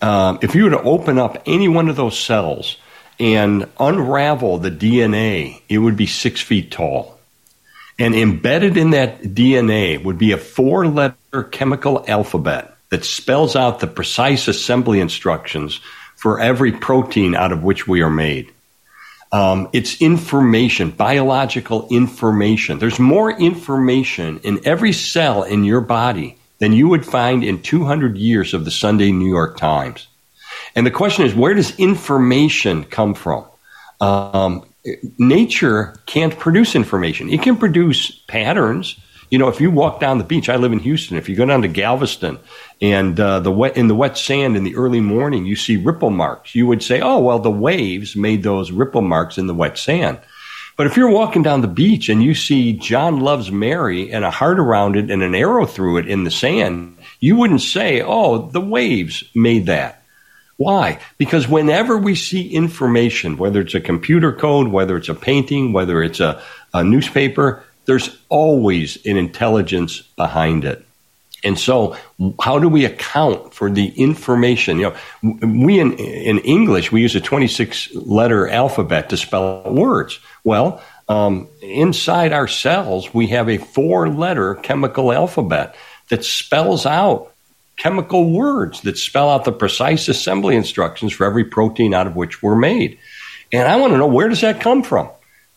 [0.07, 2.77] um, if you were to open up any one of those cells
[3.19, 7.19] and unravel the DNA, it would be six feet tall.
[7.99, 13.81] And embedded in that DNA would be a four letter chemical alphabet that spells out
[13.81, 15.81] the precise assembly instructions
[16.15, 18.53] for every protein out of which we are made.
[19.33, 22.79] Um, it's information, biological information.
[22.79, 28.17] There's more information in every cell in your body than you would find in 200
[28.17, 30.09] years of the Sunday New York Times.
[30.75, 33.45] And the question is, where does information come from?
[34.01, 34.67] Um,
[35.19, 37.31] nature can't produce information.
[37.31, 38.99] It can produce patterns.
[39.31, 41.17] You know, if you walk down the beach, I live in Houston.
[41.17, 42.39] If you go down to Galveston
[42.81, 46.11] and uh, the wet in the wet sand in the early morning, you see ripple
[46.11, 46.55] marks.
[46.55, 50.21] You would say, "Oh, well, the waves made those ripple marks in the wet sand."
[50.77, 54.31] But if you're walking down the beach and you see John loves Mary and a
[54.31, 58.49] heart around it and an arrow through it in the sand, you wouldn't say, oh,
[58.49, 60.03] the waves made that.
[60.59, 61.01] Why?
[61.19, 66.03] Because whenever we see information, whether it's a computer code, whether it's a painting, whether
[66.03, 70.87] it's a, a newspaper, there's always an intelligence behind it.
[71.45, 71.97] And so,
[72.41, 74.79] how do we account for the information?
[74.79, 80.19] You know, we in, in English we use a 26 letter alphabet to spell words.
[80.47, 85.75] Well, um, inside our cells we have a four letter chemical alphabet
[86.09, 87.33] that spells out
[87.77, 92.45] chemical words that spell out the precise assembly instructions for every protein out of which
[92.45, 92.97] we're made.
[93.53, 95.11] And I want to know where does that come from?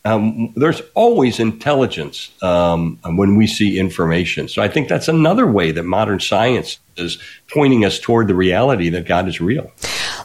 [0.04, 4.48] Um, there's always intelligence um, when we see information.
[4.48, 7.18] So I think that's another way that modern science is
[7.52, 9.70] pointing us toward the reality that God is real.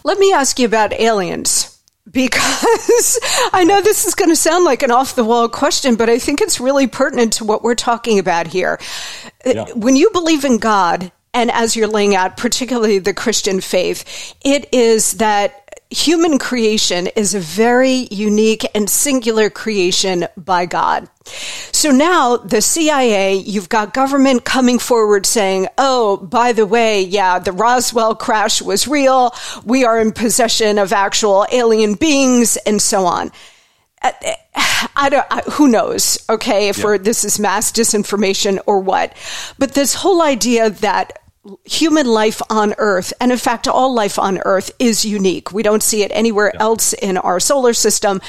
[0.04, 1.75] Let me ask you about aliens.
[2.10, 3.20] Because
[3.54, 6.20] I know this is going to sound like an off the wall question, but I
[6.20, 8.80] think it's really pertinent to what we're talking about here.
[9.46, 9.66] Uh, yeah.
[9.74, 14.70] When you believe in God and as you're laying out, particularly the Christian faith, it
[14.74, 21.10] is that human creation is a very unique and singular creation by God.
[21.72, 27.40] So now the CIA, you've got government coming forward saying, oh, by the way, yeah,
[27.40, 29.34] the Roswell crash was real.
[29.64, 33.32] We are in possession of actual alien beings and so on.
[34.02, 34.12] Uh,
[34.96, 36.98] I don't, who knows, okay, if yeah.
[36.98, 39.16] this is mass disinformation or what.
[39.58, 41.20] But this whole idea that
[41.64, 45.52] human life on Earth, and in fact, all life on Earth is unique.
[45.52, 46.62] We don't see it anywhere yeah.
[46.62, 48.22] else in our solar system.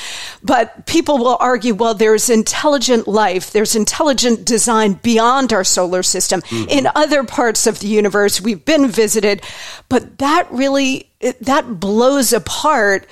[0.43, 6.43] But people will argue, well, there's intelligent life, there's intelligent design beyond our solar system
[6.43, 6.69] mm-hmm.
[6.69, 8.41] in other parts of the universe.
[8.41, 9.43] We've been visited,
[9.89, 13.07] but that really, that blows apart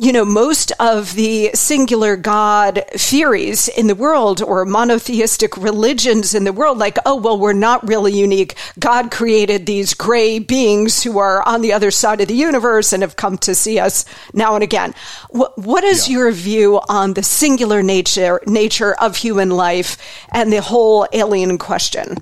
[0.00, 6.44] you know, most of the singular God theories in the world or monotheistic religions in
[6.44, 8.56] the world, like, oh, well, we're not really unique.
[8.78, 13.02] God created these gray beings who are on the other side of the universe and
[13.02, 14.94] have come to see us now and again.
[15.28, 16.16] what, what is yeah.
[16.16, 19.98] your view on the singular nature, nature of human life
[20.32, 22.16] and the whole alien question?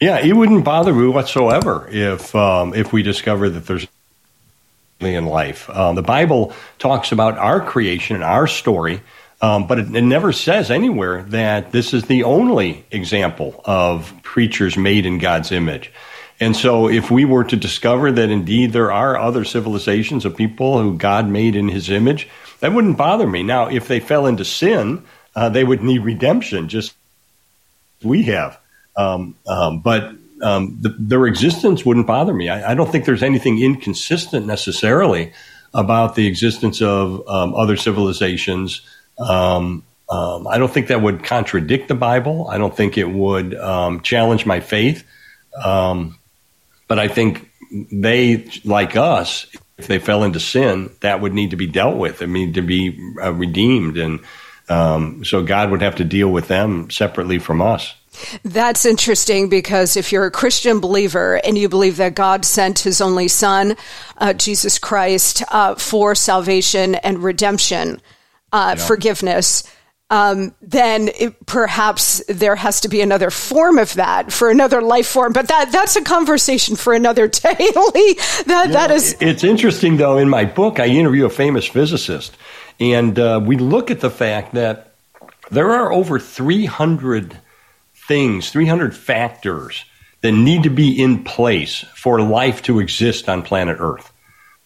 [0.00, 3.86] Yeah, it wouldn't bother me whatsoever if um, if we discover that there's
[5.00, 5.70] in life.
[5.70, 9.02] Um, the Bible talks about our creation and our story,
[9.40, 14.76] um, but it, it, never says anywhere that this is the only example of creatures
[14.76, 15.90] made in God's image.
[16.38, 20.80] And so, if we were to discover that indeed there are other civilizations of people
[20.80, 22.28] who God made in his image,
[22.60, 23.42] that wouldn't bother me.
[23.42, 26.94] Now, if they fell into sin, uh, they would need redemption, just
[28.02, 28.58] we have.
[28.96, 32.48] Um, um but um, the, their existence wouldn't bother me.
[32.48, 35.32] I, I, don't think there's anything inconsistent necessarily
[35.74, 38.82] about the existence of um, other civilizations.
[39.18, 42.48] Um, um I don't think that would contradict the Bible.
[42.48, 45.04] I don't think it would um, challenge my faith.
[45.62, 46.18] Um,
[46.88, 47.50] but I think
[47.92, 49.46] they, like us,
[49.78, 52.22] if they fell into sin, that would need to be dealt with.
[52.22, 54.20] It need to be uh, redeemed, and
[55.26, 57.94] so God would have to deal with them separately from us.
[58.44, 63.00] That's interesting because if you're a Christian believer and you believe that God sent his
[63.00, 63.76] only son,
[64.18, 68.00] uh, Jesus Christ, uh, for salvation and redemption,
[68.52, 68.86] uh, yeah.
[68.86, 69.64] forgiveness,
[70.10, 75.06] um, then it, perhaps there has to be another form of that for another life
[75.06, 75.32] form.
[75.32, 77.54] But that that's a conversation for another day.
[77.54, 79.16] that yeah, that is.
[79.20, 80.18] It's interesting though.
[80.18, 82.36] In my book, I interview a famous physicist,
[82.80, 84.94] and uh, we look at the fact that
[85.50, 87.38] there are over three hundred
[88.10, 89.84] things, 300 factors
[90.20, 94.12] that need to be in place for life to exist on planet Earth.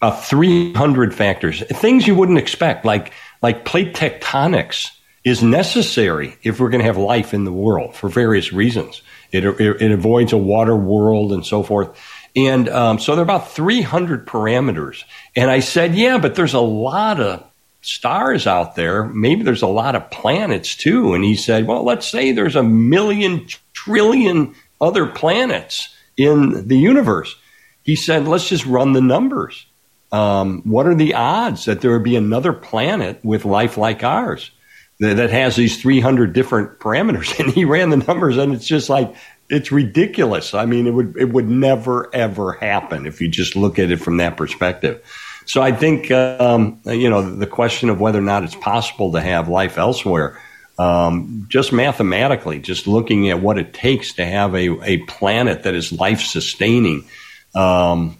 [0.01, 4.89] About 300 factors, things you wouldn't expect, like, like plate tectonics
[5.23, 9.03] is necessary if we're going to have life in the world for various reasons.
[9.31, 11.95] It, it, it avoids a water world and so forth.
[12.35, 15.03] And um, so there are about 300 parameters.
[15.35, 17.43] And I said, yeah, but there's a lot of
[17.85, 21.13] stars out there, maybe there's a lot of planets too.
[21.13, 27.35] And he said, well, let's say there's a million trillion other planets in the universe.
[27.83, 29.65] He said, let's just run the numbers.
[30.11, 34.51] Um, what are the odds that there would be another planet with life like ours
[34.99, 37.37] that, that has these 300 different parameters?
[37.39, 39.15] And he ran the numbers, and it's just like,
[39.49, 40.53] it's ridiculous.
[40.53, 43.97] I mean, it would it would never ever happen if you just look at it
[43.97, 45.03] from that perspective.
[45.45, 49.21] So I think um, you know the question of whether or not it's possible to
[49.21, 50.39] have life elsewhere,
[50.77, 55.73] um, just mathematically, just looking at what it takes to have a, a planet that
[55.73, 57.05] is life sustaining,
[57.53, 58.17] um,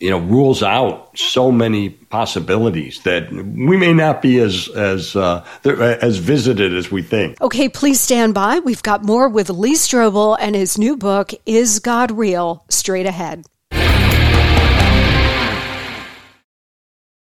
[0.00, 5.44] you know, rules out so many possibilities that we may not be as as uh,
[5.64, 7.40] as visited as we think.
[7.40, 8.60] Okay, please stand by.
[8.60, 13.44] We've got more with Lee Strobel and his new book, "Is God Real?" Straight ahead.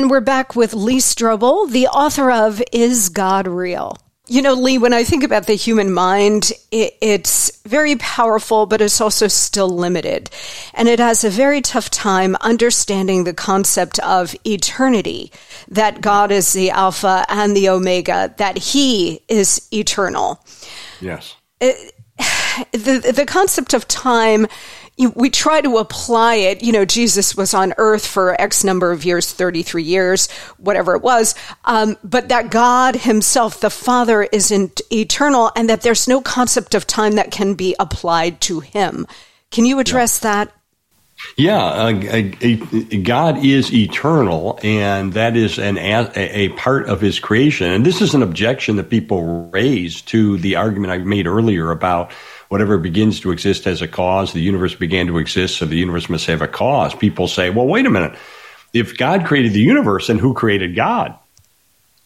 [0.00, 3.98] And we're back with Lee Strobel, the author of Is God Real?
[4.28, 8.80] You know, Lee, when I think about the human mind, it, it's very powerful, but
[8.80, 10.30] it's also still limited.
[10.72, 15.32] And it has a very tough time understanding the concept of eternity,
[15.68, 20.42] that God is the Alpha and the Omega, that He is eternal.
[21.02, 21.36] Yes.
[21.60, 21.92] It,
[22.72, 24.46] the the concept of time
[25.14, 26.62] we try to apply it.
[26.62, 31.02] You know, Jesus was on earth for X number of years, 33 years, whatever it
[31.02, 31.34] was.
[31.64, 36.86] Um, but that God himself, the Father, isn't eternal and that there's no concept of
[36.86, 39.06] time that can be applied to him.
[39.50, 40.44] Can you address yeah.
[40.44, 40.54] that?
[41.36, 41.92] Yeah, uh,
[43.02, 47.70] God is eternal, and that is an a, a, part of His creation.
[47.70, 52.12] And this is an objection that people raise to the argument I made earlier about
[52.50, 54.32] whatever begins to exist has a cause.
[54.32, 56.94] The universe began to exist, so the universe must have a cause.
[56.94, 58.18] People say, well, wait a minute.
[58.74, 61.16] If God created the universe, then who created God?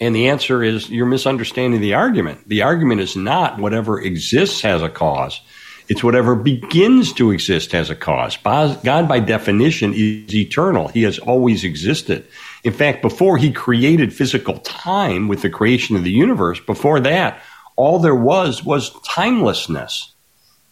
[0.00, 2.46] And the answer is you're misunderstanding the argument.
[2.46, 5.40] The argument is not whatever exists has a cause.
[5.88, 8.36] It's whatever begins to exist has a cause.
[8.36, 10.88] God, by definition, is eternal.
[10.88, 12.26] He has always existed.
[12.64, 17.42] In fact, before he created physical time with the creation of the universe, before that,
[17.76, 20.13] all there was was timelessness.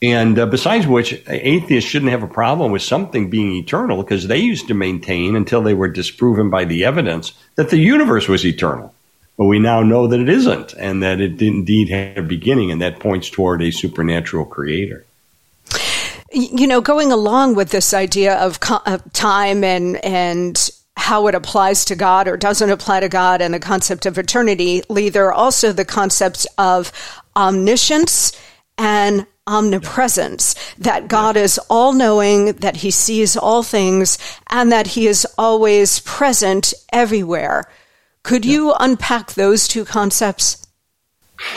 [0.03, 4.39] And uh, besides which, atheists shouldn't have a problem with something being eternal because they
[4.39, 8.93] used to maintain until they were disproven by the evidence that the universe was eternal.
[9.39, 12.83] But we now know that it isn't and that it indeed had a beginning, and
[12.83, 15.05] that points toward a supernatural creator.
[16.33, 21.35] You know, going along with this idea of, co- of time and, and how it
[21.35, 25.27] applies to God or doesn't apply to God and the concept of eternity, Lee, there
[25.27, 26.93] are also the concepts of
[27.37, 28.33] omniscience
[28.79, 34.19] and omnipresence, that God is all knowing, that he sees all things,
[34.51, 37.65] and that he is always present everywhere.
[38.23, 40.65] Could you unpack those two concepts?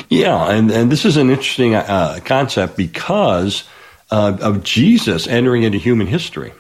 [0.10, 3.66] Yeah, and, and this is an interesting uh, concept because
[4.12, 6.54] uh, of Jesus entering into human history.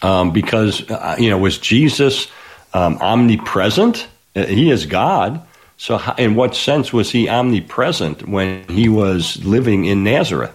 [0.00, 2.28] Um, because, uh, you know, was Jesus
[2.72, 4.06] um, omnipresent?
[4.36, 5.42] Uh, he is God.
[5.78, 10.52] So, in what sense was he omnipresent when he was living in Nazareth?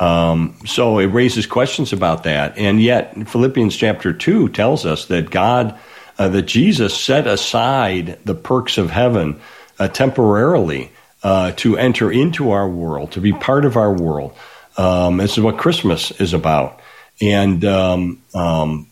[0.00, 2.56] Um, so it raises questions about that.
[2.58, 5.78] And yet, Philippians chapter 2 tells us that God,
[6.18, 9.38] uh, that Jesus set aside the perks of heaven
[9.78, 10.90] uh, temporarily
[11.22, 14.34] uh, to enter into our world, to be part of our world.
[14.78, 16.80] Um, this is what Christmas is about.
[17.20, 18.88] And um, um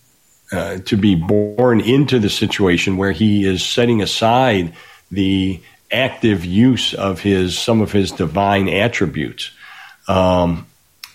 [0.52, 4.74] uh, to be born into the situation where he is setting aside
[5.12, 5.60] the
[5.92, 9.50] active use of his some of his divine attributes.
[10.08, 10.66] Um,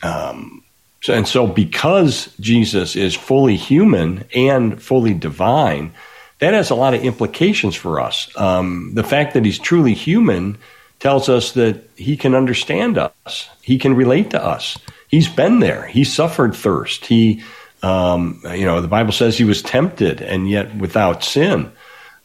[0.03, 0.63] um,
[1.01, 5.93] so, and so, because Jesus is fully human and fully divine,
[6.39, 8.29] that has a lot of implications for us.
[8.37, 10.57] Um, the fact that he's truly human
[10.99, 14.77] tells us that he can understand us, he can relate to us.
[15.07, 15.85] He's been there.
[15.85, 17.05] He suffered thirst.
[17.05, 17.43] He,
[17.81, 21.71] um, you know, the Bible says he was tempted and yet without sin.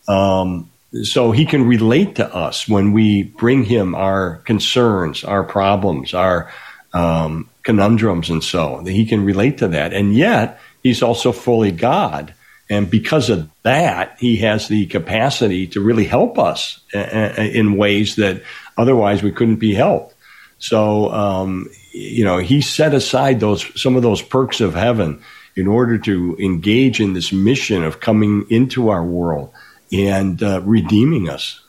[0.08, 0.71] Um,
[1.02, 6.52] so he can relate to us when we bring him our concerns, our problems, our
[6.92, 9.94] um, conundrums, and so he can relate to that.
[9.94, 12.34] And yet he's also fully God,
[12.68, 17.76] and because of that, he has the capacity to really help us uh, uh, in
[17.76, 18.42] ways that
[18.76, 20.14] otherwise we couldn't be helped.
[20.58, 25.22] So um, you know, he set aside those some of those perks of heaven
[25.56, 29.52] in order to engage in this mission of coming into our world
[29.92, 31.60] and uh, redeeming us.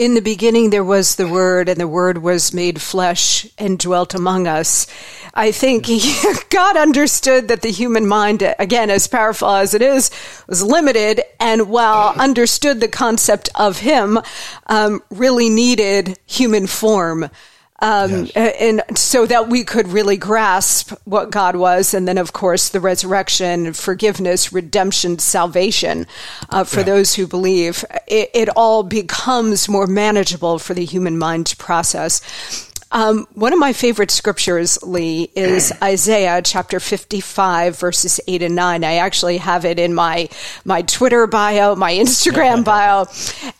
[0.00, 4.14] In the beginning, there was the Word, and the Word was made flesh and dwelt
[4.14, 4.86] among us.
[5.34, 5.88] I think
[6.50, 10.10] God understood that the human mind, again, as powerful as it is,
[10.46, 14.18] was limited, and while understood the concept of Him,
[14.68, 17.28] um, really needed human form.
[17.82, 18.56] Um, yes.
[18.60, 22.80] and so that we could really grasp what God was, and then of course the
[22.80, 26.06] resurrection, forgiveness, redemption, salvation
[26.50, 26.86] uh, for yeah.
[26.86, 27.84] those who believe.
[28.06, 32.69] It, it all becomes more manageable for the human mind to process.
[32.92, 38.84] Um, one of my favorite scriptures, Lee, is Isaiah chapter 55, verses 8 and 9.
[38.84, 40.28] I actually have it in my,
[40.64, 43.06] my Twitter bio, my Instagram bio.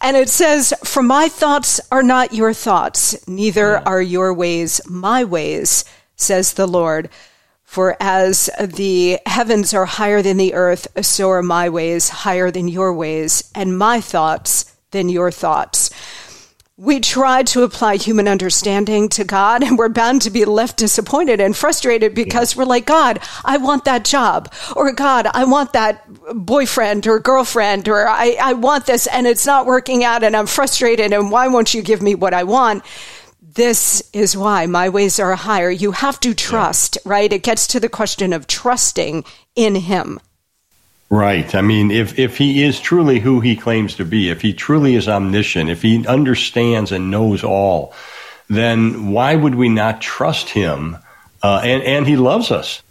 [0.01, 5.23] And it says, For my thoughts are not your thoughts, neither are your ways my
[5.23, 5.85] ways,
[6.17, 7.09] says the Lord.
[7.63, 12.67] For as the heavens are higher than the earth, so are my ways higher than
[12.67, 15.91] your ways, and my thoughts than your thoughts
[16.81, 21.39] we try to apply human understanding to God and we're bound to be left disappointed
[21.39, 22.59] and frustrated because yeah.
[22.59, 27.87] we're like, God, I want that job or God, I want that boyfriend or girlfriend
[27.87, 31.49] or I, I want this and it's not working out and I'm frustrated and why
[31.49, 32.83] won't you give me what I want?
[33.43, 35.71] This is why my ways are higher.
[35.71, 37.13] You have to trust, yeah.
[37.13, 37.31] right?
[37.31, 39.25] It gets to the question of trusting
[39.55, 40.19] in Him.
[41.11, 41.53] Right.
[41.55, 44.95] I mean, if, if he is truly who he claims to be, if he truly
[44.95, 47.93] is omniscient, if he understands and knows all,
[48.49, 50.99] then why would we not trust him
[51.43, 52.83] uh, and and He loves us.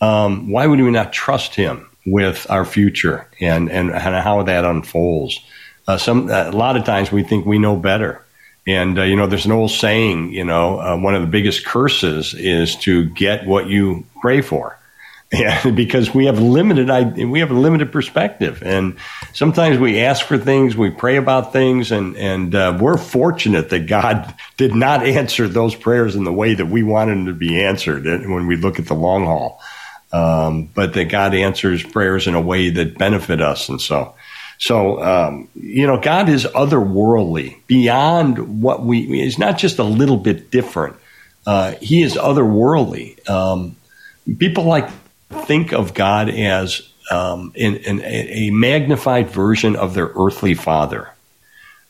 [0.00, 4.64] Um, why would we not trust Him with our future and and, and how that
[4.64, 5.38] unfolds?
[5.86, 8.24] Uh, some a lot of times we think we know better,
[8.66, 10.32] and uh, you know there's an old saying.
[10.32, 14.78] You know, uh, one of the biggest curses is to get what you pray for.
[15.32, 18.96] Yeah, because we have limited we have a limited perspective, and
[19.32, 23.86] sometimes we ask for things, we pray about things, and and uh, we're fortunate that
[23.86, 27.62] God did not answer those prayers in the way that we wanted them to be
[27.62, 29.60] answered uh, when we look at the long haul.
[30.12, 34.14] Um, but that God answers prayers in a way that benefit us, and so.
[34.58, 40.16] So, um, you know, God is otherworldly, beyond what we, He's not just a little
[40.16, 40.94] bit different.
[41.44, 43.28] Uh, he is otherworldly.
[43.28, 43.74] Um,
[44.38, 44.88] people like
[45.32, 51.10] think of God as um, in, in a, magnified version of their earthly father.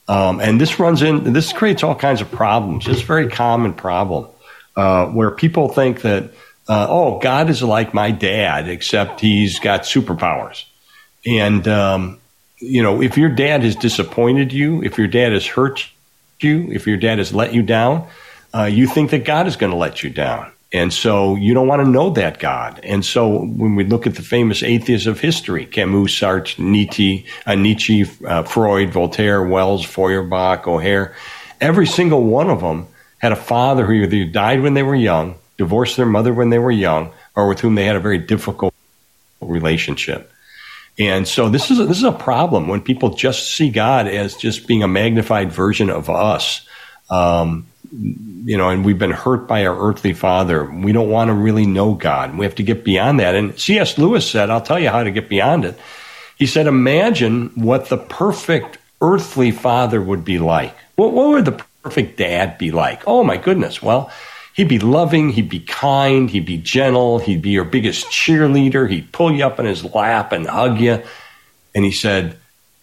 [0.09, 2.88] Um, and this runs in, this creates all kinds of problems.
[2.88, 4.28] It's a very common problem
[4.76, 6.30] uh, where people think that,
[6.68, 10.64] uh, oh, God is like my dad, except he's got superpowers.
[11.26, 12.18] And, um,
[12.59, 15.88] you know, if your dad has disappointed you, if your dad has hurt
[16.40, 18.07] you, if your dad has let you down,
[18.55, 20.51] uh, you think that God is going to let you down.
[20.73, 22.81] And so you don't want to know that God.
[22.83, 27.55] And so when we look at the famous atheists of history, Camus, Sartre, Nietzsche, uh,
[27.55, 31.14] Nietzsche uh, Freud, Voltaire, Wells, Feuerbach, O'Hair,
[31.61, 32.87] every single one of them
[33.18, 36.59] had a father who either died when they were young, divorced their mother when they
[36.59, 38.75] were young, or with whom they had a very difficult
[39.41, 40.33] relationship.
[40.99, 44.37] And so this is a, this is a problem when people just see God as
[44.37, 46.66] just being a magnified version of us.
[47.11, 50.64] Um, you know, and we've been hurt by our earthly father.
[50.64, 52.36] We don't want to really know God.
[52.36, 53.34] We have to get beyond that.
[53.34, 53.99] And C.S.
[53.99, 55.78] Lewis said, I'll tell you how to get beyond it.
[56.38, 60.74] He said, Imagine what the perfect earthly father would be like.
[60.97, 63.03] What, what would the perfect dad be like?
[63.07, 63.82] Oh, my goodness.
[63.82, 64.11] Well,
[64.55, 69.12] he'd be loving, he'd be kind, he'd be gentle, he'd be your biggest cheerleader, he'd
[69.12, 71.03] pull you up in his lap and hug you.
[71.74, 72.38] And he said,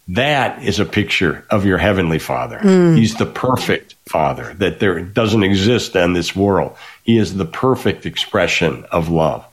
[0.09, 2.57] that is a picture of your heavenly father.
[2.59, 2.97] Mm.
[2.97, 6.75] He's the perfect father that there doesn't exist in this world.
[7.03, 9.45] He is the perfect expression of love.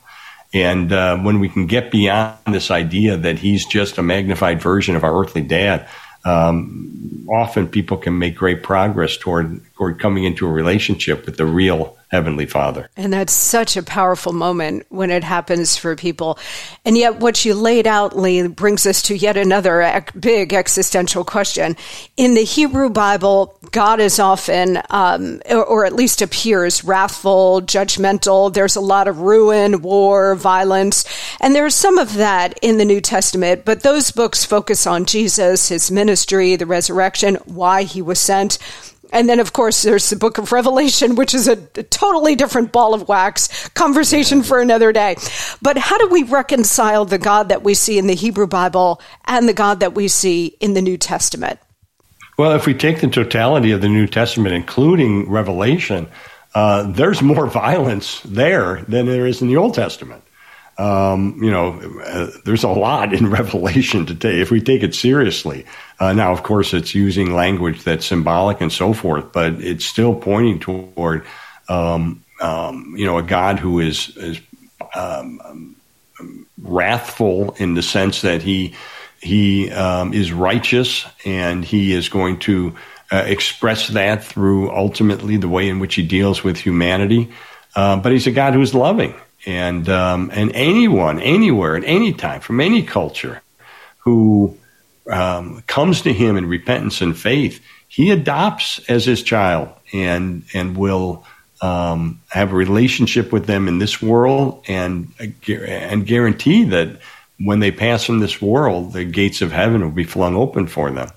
[0.53, 4.95] And uh, when we can get beyond this idea that he's just a magnified version
[4.95, 5.87] of our earthly dad,
[6.27, 11.45] um, often people can make great progress toward, toward coming into a relationship with the
[11.45, 12.89] real Heavenly Father.
[12.95, 16.39] And that's such a powerful moment when it happens for people.
[16.85, 21.75] And yet, what you laid out, Lee, brings us to yet another big existential question.
[22.15, 28.51] In the Hebrew Bible, God is often, um, or, or at least appears, wrathful, judgmental.
[28.51, 31.05] There's a lot of ruin, war, violence.
[31.39, 35.69] And there's some of that in the New Testament, but those books focus on Jesus,
[35.69, 38.57] his ministry, the resurrection, why he was sent.
[39.13, 42.71] And then, of course, there's the book of Revelation, which is a, a totally different
[42.71, 45.17] ball of wax conversation for another day.
[45.61, 49.47] But how do we reconcile the God that we see in the Hebrew Bible and
[49.47, 51.59] the God that we see in the New Testament?
[52.37, 56.07] Well, if we take the totality of the New Testament, including Revelation,
[56.53, 60.23] uh, there's more violence there than there is in the Old Testament.
[60.77, 65.65] Um, you know, uh, there's a lot in Revelation today if we take it seriously.
[65.99, 70.13] Uh, now, of course, it's using language that's symbolic and so forth, but it's still
[70.13, 71.25] pointing toward,
[71.67, 74.39] um, um, you know, a God who is is
[74.93, 75.75] um,
[76.61, 78.75] wrathful in the sense that he
[79.21, 82.75] he um, is righteous and he is going to
[83.11, 87.31] uh, express that through ultimately the way in which he deals with humanity.
[87.75, 89.15] Uh, but he's a God who is loving
[89.47, 93.41] and um, and anyone, anywhere, at any time, from any culture,
[93.99, 94.57] who
[95.09, 100.75] um, comes to him in repentance and faith, he adopts as his child and and
[100.75, 101.25] will
[101.61, 105.13] um, have a relationship with them in this world and
[105.47, 106.99] and guarantee that
[107.39, 110.91] when they pass from this world, the gates of heaven will be flung open for
[110.91, 111.09] them.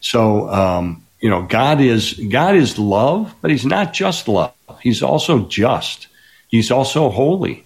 [0.00, 4.52] So um, you know, God is God is love, but He's not just love.
[4.80, 6.08] He's also just.
[6.48, 7.64] He's also holy.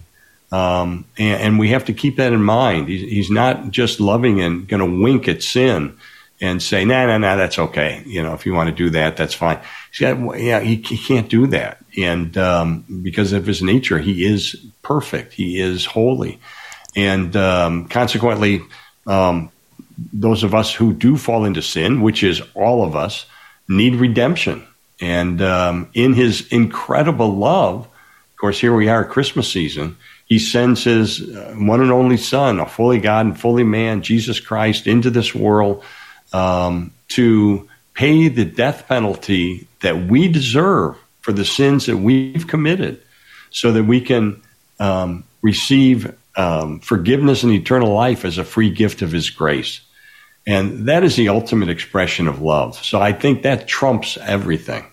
[0.51, 2.89] Um, and, and, we have to keep that in mind.
[2.89, 5.97] He's, he's not just loving and going to wink at sin
[6.41, 9.15] and say, "No, no, no, that's okay." You know, if you want to do that,
[9.15, 9.59] that's fine.
[9.97, 14.55] Got, yeah, he, he, can't do that, and um, because of his nature, he is
[14.81, 15.31] perfect.
[15.31, 16.37] He is holy,
[16.95, 18.61] and um, consequently,
[19.07, 19.51] um,
[20.13, 23.25] those of us who do fall into sin, which is all of us,
[23.67, 24.65] need redemption.
[24.99, 29.97] And um, in His incredible love, of course, here we are, Christmas season
[30.31, 34.39] he sends his uh, one and only Son, a fully God and fully man, Jesus
[34.39, 35.83] Christ, into this world
[36.31, 43.01] um, to pay the death penalty that we deserve for the sins that we've committed.
[43.49, 44.41] so that we can
[44.79, 49.81] um, receive um, forgiveness and eternal life as a free gift of His grace.
[50.47, 52.83] And that is the ultimate expression of love.
[52.83, 54.85] So I think that trumps everything.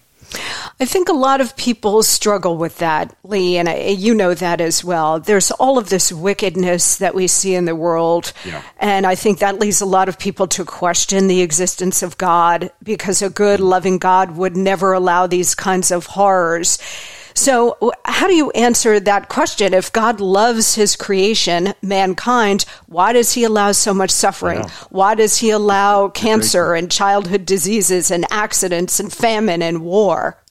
[0.81, 4.61] I think a lot of people struggle with that, Lee, and I, you know that
[4.61, 5.19] as well.
[5.19, 8.33] There's all of this wickedness that we see in the world.
[8.45, 8.63] Yeah.
[8.79, 12.71] And I think that leads a lot of people to question the existence of God
[12.83, 16.79] because a good, loving God would never allow these kinds of horrors.
[17.39, 19.73] So, how do you answer that question?
[19.73, 24.65] If God loves his creation, mankind, why does he allow so much suffering?
[24.91, 30.43] Why does he allow cancer and childhood diseases and accidents and famine and war?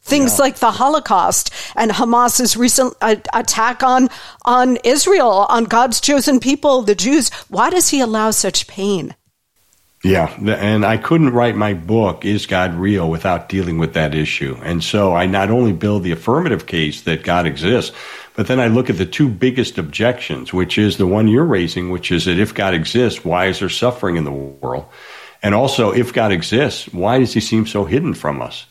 [0.00, 0.44] Things yeah.
[0.44, 4.08] like the Holocaust and Hamas's recent uh, attack on
[4.44, 7.30] on Israel, on God's chosen people, the Jews.
[7.48, 9.16] Why does he allow such pain?
[10.04, 14.56] Yeah, and I couldn't write my book, Is God Real, without dealing with that issue.
[14.62, 17.96] And so I not only build the affirmative case that God exists,
[18.36, 21.90] but then I look at the two biggest objections, which is the one you're raising,
[21.90, 24.86] which is that if God exists, why is there suffering in the world?
[25.42, 28.66] And also, if God exists, why does he seem so hidden from us?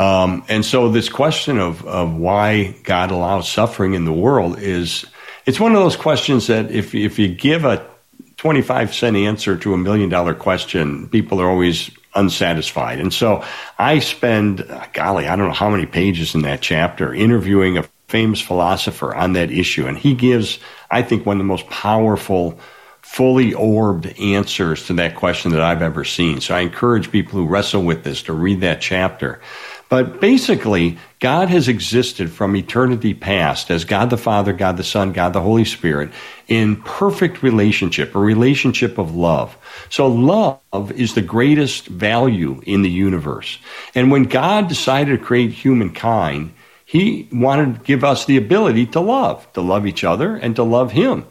[0.00, 5.06] Um, and so this question of, of why God allows suffering in the world is,
[5.46, 7.88] it's one of those questions that if, if you give a
[8.36, 13.00] 25 cent answer to a million dollar question, people are always unsatisfied.
[13.00, 13.44] And so
[13.78, 18.40] I spend, golly, I don't know how many pages in that chapter interviewing a famous
[18.40, 19.86] philosopher on that issue.
[19.86, 20.58] And he gives,
[20.90, 22.58] I think, one of the most powerful,
[23.02, 26.40] fully orbed answers to that question that I've ever seen.
[26.40, 29.40] So I encourage people who wrestle with this to read that chapter.
[29.88, 35.12] But basically, God has existed from eternity past as God the Father, God the Son,
[35.12, 36.10] God the Holy Spirit
[36.48, 39.56] in perfect relationship, a relationship of love.
[39.88, 43.58] So love is the greatest value in the universe.
[43.94, 46.52] And when God decided to create humankind,
[46.84, 50.62] he wanted to give us the ability to love, to love each other and to
[50.62, 51.26] love him.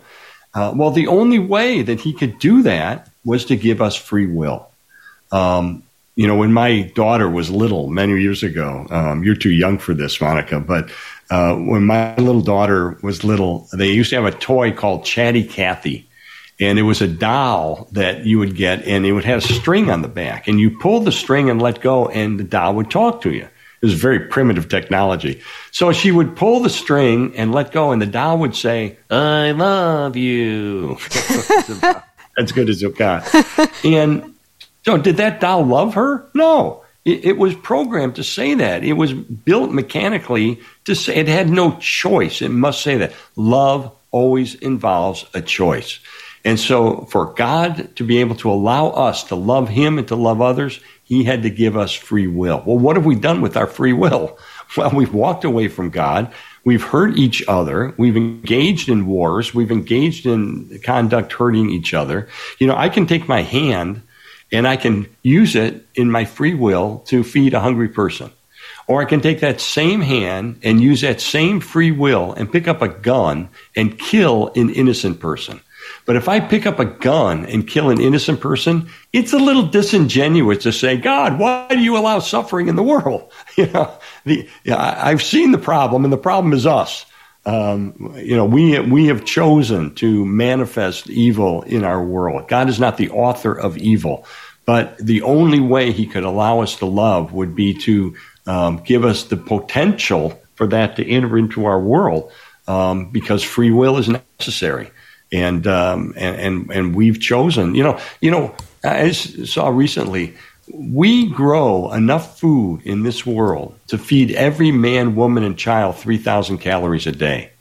[0.54, 4.28] Uh, well, the only way that he could do that was to give us free
[4.28, 4.70] will.
[5.32, 5.84] Um,
[6.16, 9.94] you know, when my daughter was little many years ago, um, you're too young for
[9.94, 10.90] this, Monica, but
[11.30, 15.44] uh, when my little daughter was little, they used to have a toy called Chatty
[15.44, 16.08] Cathy.
[16.58, 19.90] And it was a doll that you would get, and it would have a string
[19.90, 20.48] on the back.
[20.48, 23.44] And you pull the string and let go, and the doll would talk to you.
[23.44, 25.42] It was very primitive technology.
[25.72, 29.52] So she would pull the string and let go, and the doll would say, I
[29.52, 30.98] love you.
[32.38, 33.30] That's good as it got.
[33.84, 34.35] And
[34.86, 36.30] so, did that doll love her?
[36.36, 36.84] No.
[37.06, 38.84] It, it, was programmed to say that.
[38.84, 42.42] It was built mechanically to say it had no choice.
[42.42, 43.14] It must say that.
[43.36, 46.00] Love always involves a choice.
[46.44, 50.16] And so, for God to be able to allow us to love Him and to
[50.16, 52.62] love others, He had to give us free will.
[52.64, 54.38] Well, what have we done with our free will?
[54.76, 56.34] Well, we've walked away from God.
[56.64, 57.94] We've hurt each other.
[57.98, 59.54] We've engaged in wars.
[59.54, 62.28] We've engaged in conduct hurting each other.
[62.58, 64.02] You know, I can take my hand
[64.52, 68.32] and I can use it in my free will to feed a hungry person.
[68.88, 72.68] Or I can take that same hand and use that same free will and pick
[72.68, 75.62] up a gun and kill an innocent person.
[76.06, 79.66] But if I pick up a gun and kill an innocent person, it's a little
[79.68, 83.32] disingenuous to say, God, why do you allow suffering in the world?
[83.56, 87.06] You know, the, I've seen the problem, and the problem is us.
[87.46, 92.48] Um, you know, we we have chosen to manifest evil in our world.
[92.48, 94.26] God is not the author of evil.
[94.66, 98.16] But the only way he could allow us to love would be to
[98.48, 102.32] um, give us the potential for that to enter into our world
[102.68, 104.92] um, because free will is necessary.
[105.32, 110.36] And, um, and, and, and we've chosen, you know, you know, I saw recently,
[110.74, 116.58] we grow enough food in this world to feed every man, woman, and child 3,000
[116.58, 117.52] calories a day.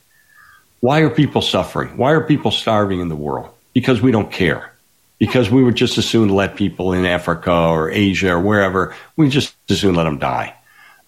[0.81, 1.97] Why are people suffering?
[1.97, 3.51] Why are people starving in the world?
[3.73, 4.75] Because we don't care
[5.19, 9.29] because we would just as soon let people in Africa or Asia or wherever, we
[9.29, 10.55] just as soon let them die.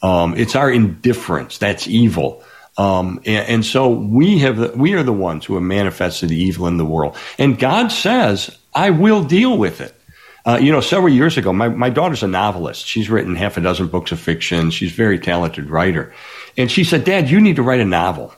[0.03, 2.43] Um, it's our indifference that's evil.
[2.79, 6.67] Um, and, and, so we have, we are the ones who have manifested the evil
[6.67, 7.17] in the world.
[7.39, 9.96] And God says, I will deal with it.
[10.47, 12.87] Uh, you know, several years ago, my, my daughter's a novelist.
[12.87, 14.71] She's written half a dozen books of fiction.
[14.71, 16.15] She's a very talented writer.
[16.57, 18.33] And she said, Dad, you need to write a novel.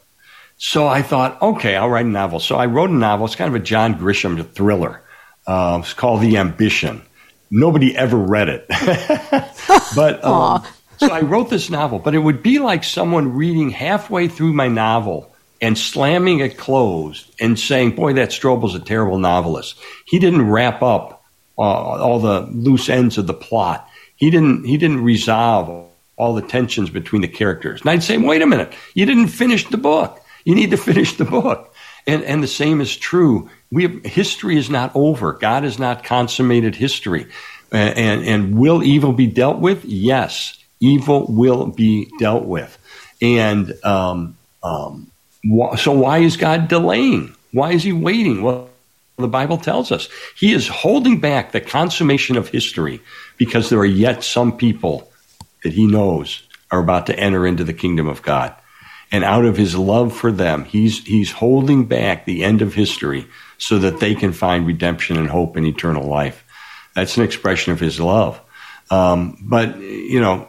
[0.56, 2.40] So I thought, okay, I'll write a novel.
[2.40, 3.26] So I wrote a novel.
[3.26, 5.02] It's kind of a John Grisham thriller.
[5.46, 7.02] Uh, it's called The Ambition.
[7.50, 8.66] Nobody ever read it.
[9.94, 10.64] but um,
[10.96, 14.68] so I wrote this novel, but it would be like someone reading halfway through my
[14.68, 15.30] novel
[15.60, 19.78] and slamming it closed and saying, Boy, that Strobel's a terrible novelist.
[20.06, 21.17] He didn't wrap up
[21.58, 23.88] uh, all the loose ends of the plot.
[24.16, 27.80] He didn't, he didn't resolve all the tensions between the characters.
[27.80, 30.20] And I'd say, wait a minute, you didn't finish the book.
[30.44, 31.74] You need to finish the book.
[32.06, 33.50] And, and the same is true.
[33.70, 35.34] We have, history is not over.
[35.34, 37.26] God has not consummated history.
[37.70, 39.84] And, and, and will evil be dealt with?
[39.84, 42.76] Yes, evil will be dealt with.
[43.20, 45.10] And um, um,
[45.76, 47.34] so, why is God delaying?
[47.52, 48.42] Why is He waiting?
[48.42, 48.67] Well,
[49.18, 53.00] the Bible tells us He is holding back the consummation of history
[53.36, 55.10] because there are yet some people
[55.62, 58.54] that He knows are about to enter into the kingdom of God.
[59.10, 63.26] And out of His love for them, He's He's holding back the end of history
[63.58, 66.44] so that they can find redemption and hope and eternal life.
[66.94, 68.40] That's an expression of His love.
[68.90, 70.48] Um, but you know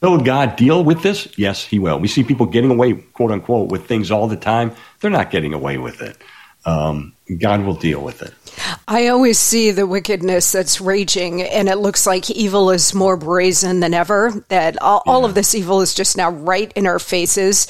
[0.00, 1.26] Will God deal with this?
[1.36, 1.98] Yes, He will.
[1.98, 4.72] We see people getting away, quote unquote, with things all the time.
[5.00, 6.16] They're not getting away with it.
[6.64, 8.34] Um, God will deal with it.
[8.86, 13.80] I always see the wickedness that's raging, and it looks like evil is more brazen
[13.80, 14.44] than ever.
[14.48, 15.12] That all, yeah.
[15.12, 17.68] all of this evil is just now right in our faces.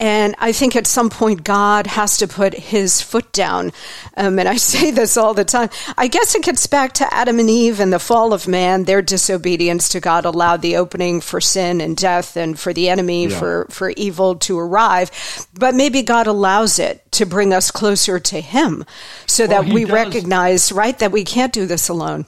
[0.00, 3.72] And I think at some point God has to put his foot down.
[4.16, 5.70] Um, and I say this all the time.
[5.96, 8.84] I guess it gets back to Adam and Eve and the fall of man.
[8.84, 13.26] Their disobedience to God allowed the opening for sin and death and for the enemy,
[13.26, 13.38] yeah.
[13.38, 15.10] for, for evil to arrive.
[15.54, 18.84] But maybe God allows it to bring us closer to him
[19.26, 19.92] so well, that we does.
[19.92, 22.26] recognize, right, that we can't do this alone.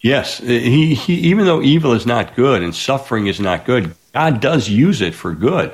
[0.00, 4.40] Yes, he, he, even though evil is not good and suffering is not good, God
[4.40, 5.72] does use it for good.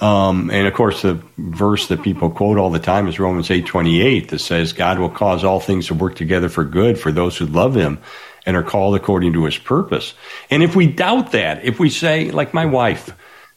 [0.00, 3.66] Um, and of course, the verse that people quote all the time is Romans eight
[3.66, 7.10] twenty eight that says, "God will cause all things to work together for good for
[7.10, 7.98] those who love Him
[8.46, 10.14] and are called according to His purpose."
[10.50, 13.12] And if we doubt that, if we say, like my wife,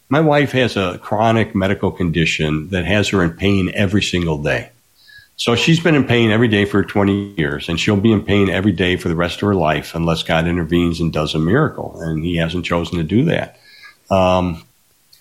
[0.09, 4.69] my wife has a chronic medical condition that has her in pain every single day.
[5.37, 8.49] So she's been in pain every day for 20 years, and she'll be in pain
[8.49, 11.99] every day for the rest of her life unless God intervenes and does a miracle.
[12.01, 13.57] And He hasn't chosen to do that.
[14.09, 14.63] Um,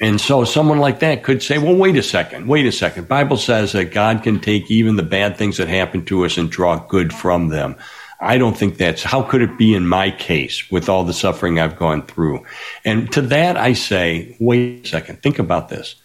[0.01, 3.07] and so someone like that could say, well, wait a second, wait a second.
[3.07, 6.51] Bible says that God can take even the bad things that happen to us and
[6.51, 7.77] draw good from them.
[8.19, 11.59] I don't think that's how could it be in my case with all the suffering
[11.59, 12.45] I've gone through?
[12.85, 15.97] And to that I say, wait a second, think about this.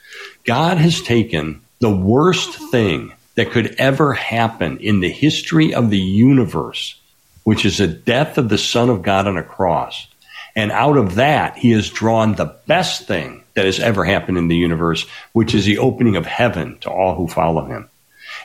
[0.44, 6.00] God has taken the worst thing that could ever happen in the history of the
[6.00, 7.00] universe,
[7.44, 10.08] which is the death of the Son of God on a cross.
[10.56, 14.48] And out of that, he has drawn the best thing that has ever happened in
[14.48, 17.90] the universe, which is the opening of heaven to all who follow him.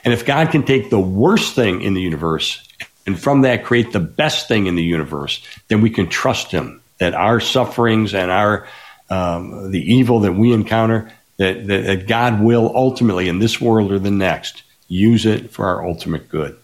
[0.03, 2.67] And if God can take the worst thing in the universe
[3.05, 6.81] and from that create the best thing in the universe, then we can trust him
[6.97, 8.67] that our sufferings and our
[9.09, 13.91] um, the evil that we encounter, that, that, that God will ultimately in this world
[13.91, 16.57] or the next use it for our ultimate good.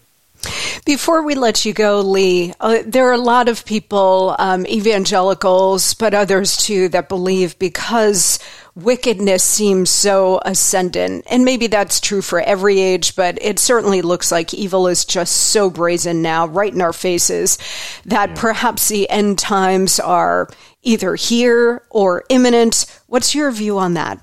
[0.84, 5.94] Before we let you go, Lee, uh, there are a lot of people, um, evangelicals,
[5.94, 8.38] but others too, that believe because
[8.74, 14.30] wickedness seems so ascendant, and maybe that's true for every age, but it certainly looks
[14.30, 17.58] like evil is just so brazen now, right in our faces,
[18.04, 18.36] that yeah.
[18.36, 20.48] perhaps the end times are
[20.82, 22.86] either here or imminent.
[23.08, 24.20] What's your view on that?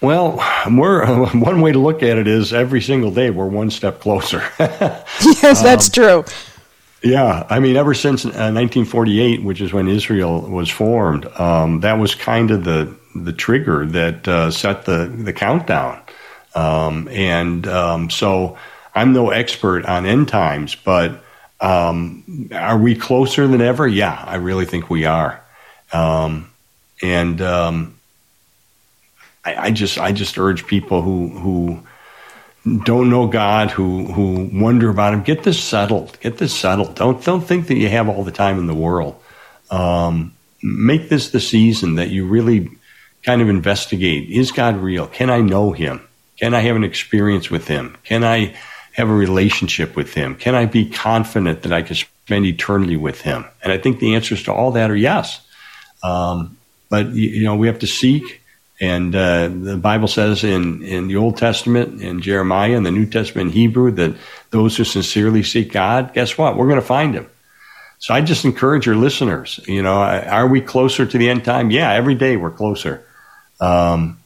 [0.00, 4.00] Well, we're one way to look at it is every single day we're one step
[4.00, 4.38] closer.
[4.58, 6.24] yes, that's um, true.
[7.02, 11.98] Yeah, I mean, ever since uh, 1948, which is when Israel was formed, um, that
[11.98, 16.00] was kind of the the trigger that uh, set the the countdown.
[16.54, 18.58] Um, and um, so,
[18.94, 21.22] I'm no expert on end times, but
[21.60, 23.86] um, are we closer than ever?
[23.86, 25.40] Yeah, I really think we are.
[25.92, 26.50] Um,
[27.00, 27.40] and
[29.48, 31.80] I, I just I just urge people who who
[32.84, 36.18] don't know God, who who wonder about Him, get this settled.
[36.20, 36.94] Get this settled.
[36.94, 39.20] Don't don't think that you have all the time in the world.
[39.70, 42.70] Um, make this the season that you really
[43.24, 45.06] kind of investigate: Is God real?
[45.06, 46.06] Can I know Him?
[46.38, 47.96] Can I have an experience with Him?
[48.04, 48.54] Can I
[48.92, 50.34] have a relationship with Him?
[50.34, 53.44] Can I be confident that I can spend eternity with Him?
[53.62, 55.40] And I think the answers to all that are yes.
[56.02, 56.56] Um,
[56.90, 58.42] but you know, we have to seek
[58.80, 63.06] and uh, the Bible says in, in the Old Testament, in Jeremiah, and the New
[63.06, 64.16] Testament in Hebrew, that
[64.50, 66.56] those who sincerely seek God, guess what?
[66.56, 67.28] We're going to find Him.
[67.98, 69.58] So I just encourage your listeners.
[69.66, 71.70] You know, are we closer to the end time?
[71.72, 73.04] Yeah, every day we're closer.
[73.60, 74.18] Um,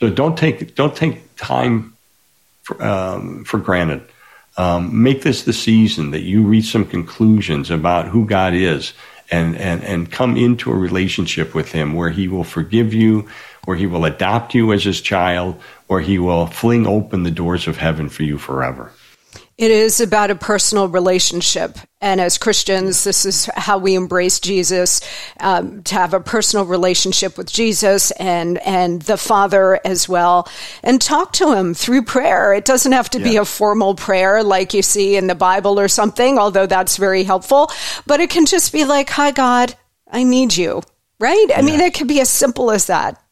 [0.00, 1.96] so don't take don't take time
[2.64, 4.02] for, um, for granted.
[4.58, 8.94] Um, make this the season that you reach some conclusions about who God is
[9.30, 13.28] and, and, and come into a relationship with Him where He will forgive you,
[13.66, 17.68] where He will adopt you as His child, where He will fling open the doors
[17.68, 18.90] of heaven for you forever.
[19.58, 21.78] It is about a personal relationship.
[22.02, 25.00] And as Christians, this is how we embrace Jesus
[25.40, 30.46] um, to have a personal relationship with Jesus and, and the Father as well,
[30.82, 32.52] and talk to Him through prayer.
[32.52, 33.24] It doesn't have to yeah.
[33.24, 37.24] be a formal prayer like you see in the Bible or something, although that's very
[37.24, 37.70] helpful,
[38.06, 39.74] but it can just be like, Hi, God,
[40.10, 40.82] I need you,
[41.18, 41.46] right?
[41.56, 43.22] I mean, it could be as simple as that.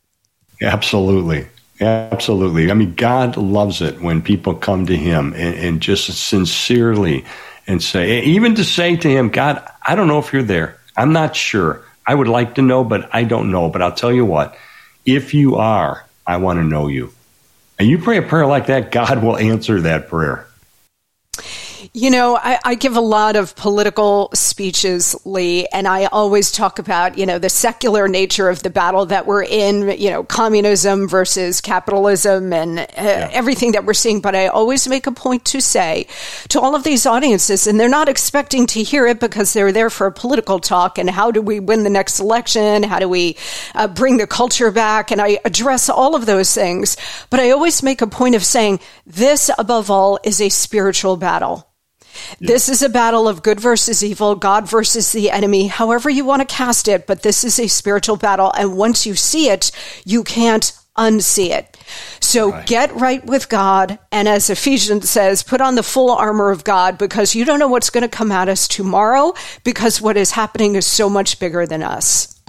[0.62, 1.46] Absolutely.
[1.80, 2.70] Absolutely.
[2.70, 7.24] I mean, God loves it when people come to Him and, and, just sincerely
[7.66, 10.78] and say, even to say to Him, God, I don't know if you're there.
[10.96, 11.84] I'm not sure.
[12.07, 13.68] I would like to know, but I don't know.
[13.70, 14.57] But I'll tell you what,
[15.05, 17.12] if you are, I want to know you.
[17.78, 20.46] And you pray a prayer like that, God will answer that prayer.
[21.93, 26.78] You know, I, I, give a lot of political speeches, Lee, and I always talk
[26.78, 31.09] about, you know, the secular nature of the battle that we're in, you know, communism
[31.09, 33.28] versus capitalism and uh, yeah.
[33.32, 34.20] everything that we're seeing.
[34.20, 36.07] But I always make a point to say
[36.49, 39.91] to all of these audiences, and they're not expecting to hear it because they're there
[39.91, 42.82] for a political talk and how do we win the next election?
[42.82, 43.37] How do we
[43.74, 45.11] uh, bring the culture back?
[45.11, 46.97] And I address all of those things.
[47.30, 51.68] But I always make a point of saying this, above all, is a spiritual battle.
[52.40, 56.40] This is a battle of good versus evil, God versus the enemy, however you want
[56.40, 58.52] to cast it, but this is a spiritual battle.
[58.52, 59.70] And once you see it,
[60.04, 61.76] you can't unsee it.
[62.20, 62.66] So right.
[62.66, 63.98] get right with God.
[64.12, 67.68] And as Ephesians says, put on the full armor of God because you don't know
[67.68, 69.34] what's going to come at us tomorrow
[69.64, 72.40] because what is happening is so much bigger than us.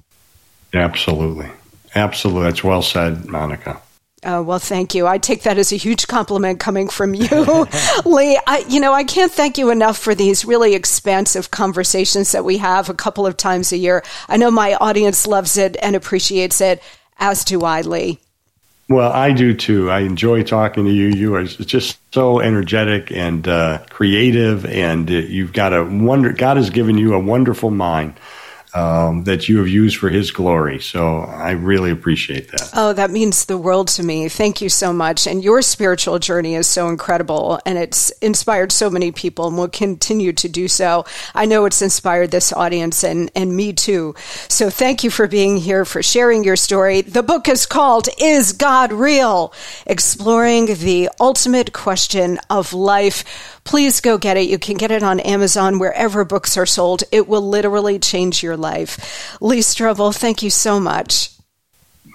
[0.73, 1.49] Absolutely.
[1.95, 2.43] Absolutely.
[2.43, 3.81] That's well said, Monica.
[4.27, 5.05] Oh, well, thank you.
[5.05, 7.27] I take that as a huge compliment coming from you,
[8.05, 8.39] Lee.
[8.47, 12.57] I, you know, I can't thank you enough for these really expansive conversations that we
[12.57, 14.03] have a couple of times a year.
[14.27, 16.81] I know my audience loves it and appreciates it,
[17.19, 18.19] as do I, Lee.
[18.89, 19.91] Well, I do too.
[19.91, 21.07] I enjoy talking to you.
[21.07, 26.33] You are just so energetic and uh, creative, and uh, you've got a wonder.
[26.33, 28.15] God has given you a wonderful mind
[28.75, 30.81] um, that you have used for His glory.
[30.81, 32.71] So I really appreciate that.
[32.73, 34.27] Oh, that means the world to me.
[34.27, 35.25] Thank you so much.
[35.27, 39.69] And your spiritual journey is so incredible, and it's inspired so many people, and will
[39.69, 41.05] continue to do so.
[41.33, 44.13] I know it's inspired this audience and and me too.
[44.49, 47.01] So thank you for being here, for sharing your story.
[47.01, 49.53] The book is called "Is God Real?"
[49.85, 53.23] Exploring the ultimate question of life
[53.65, 54.47] please go get it.
[54.47, 57.03] You can get it on Amazon, wherever books are sold.
[57.11, 58.64] It will literally change your life.
[59.41, 61.31] Lee Strobel, thank you so much.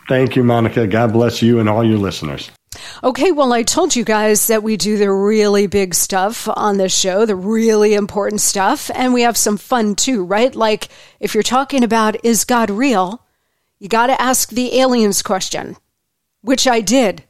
[0.08, 0.86] Thank you, Monica.
[0.86, 2.50] God bless you and all your listeners.
[3.02, 6.96] Okay, well, I told you guys that we do the really big stuff on this
[6.96, 10.54] show, the really important stuff, and we have some fun too, right?
[10.54, 10.88] Like
[11.18, 13.24] if you're talking about is God real,
[13.78, 15.76] you got to ask the aliens question,
[16.42, 17.24] which I did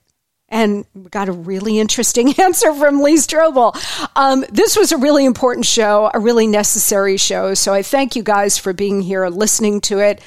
[0.51, 3.74] and got a really interesting answer from Lee Strobel.
[4.16, 7.55] Um, this was a really important show, a really necessary show.
[7.55, 10.20] So I thank you guys for being here, listening to it.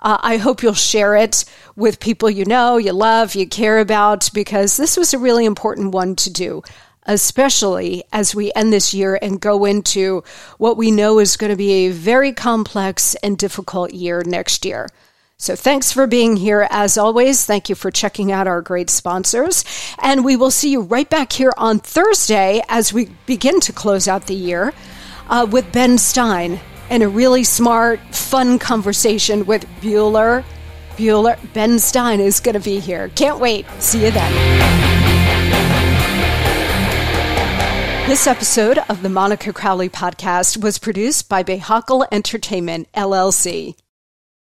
[0.00, 1.44] Uh, I hope you'll share it
[1.76, 5.92] with people you know, you love, you care about, because this was a really important
[5.92, 6.62] one to do
[7.08, 10.22] especially as we end this year and go into
[10.58, 14.86] what we know is going to be a very complex and difficult year next year.
[15.40, 16.66] So thanks for being here.
[16.68, 19.64] As always, thank you for checking out our great sponsors.
[20.02, 24.08] And we will see you right back here on Thursday as we begin to close
[24.08, 24.72] out the year
[25.28, 26.58] uh, with Ben Stein
[26.90, 30.42] and a really smart, fun conversation with Bueller.
[30.96, 33.08] Bueller, Ben Stein is going to be here.
[33.10, 33.64] Can't wait.
[33.78, 34.32] See you then.
[38.08, 43.76] This episode of the Monica Crowley podcast was produced by Behakel Entertainment, LLC.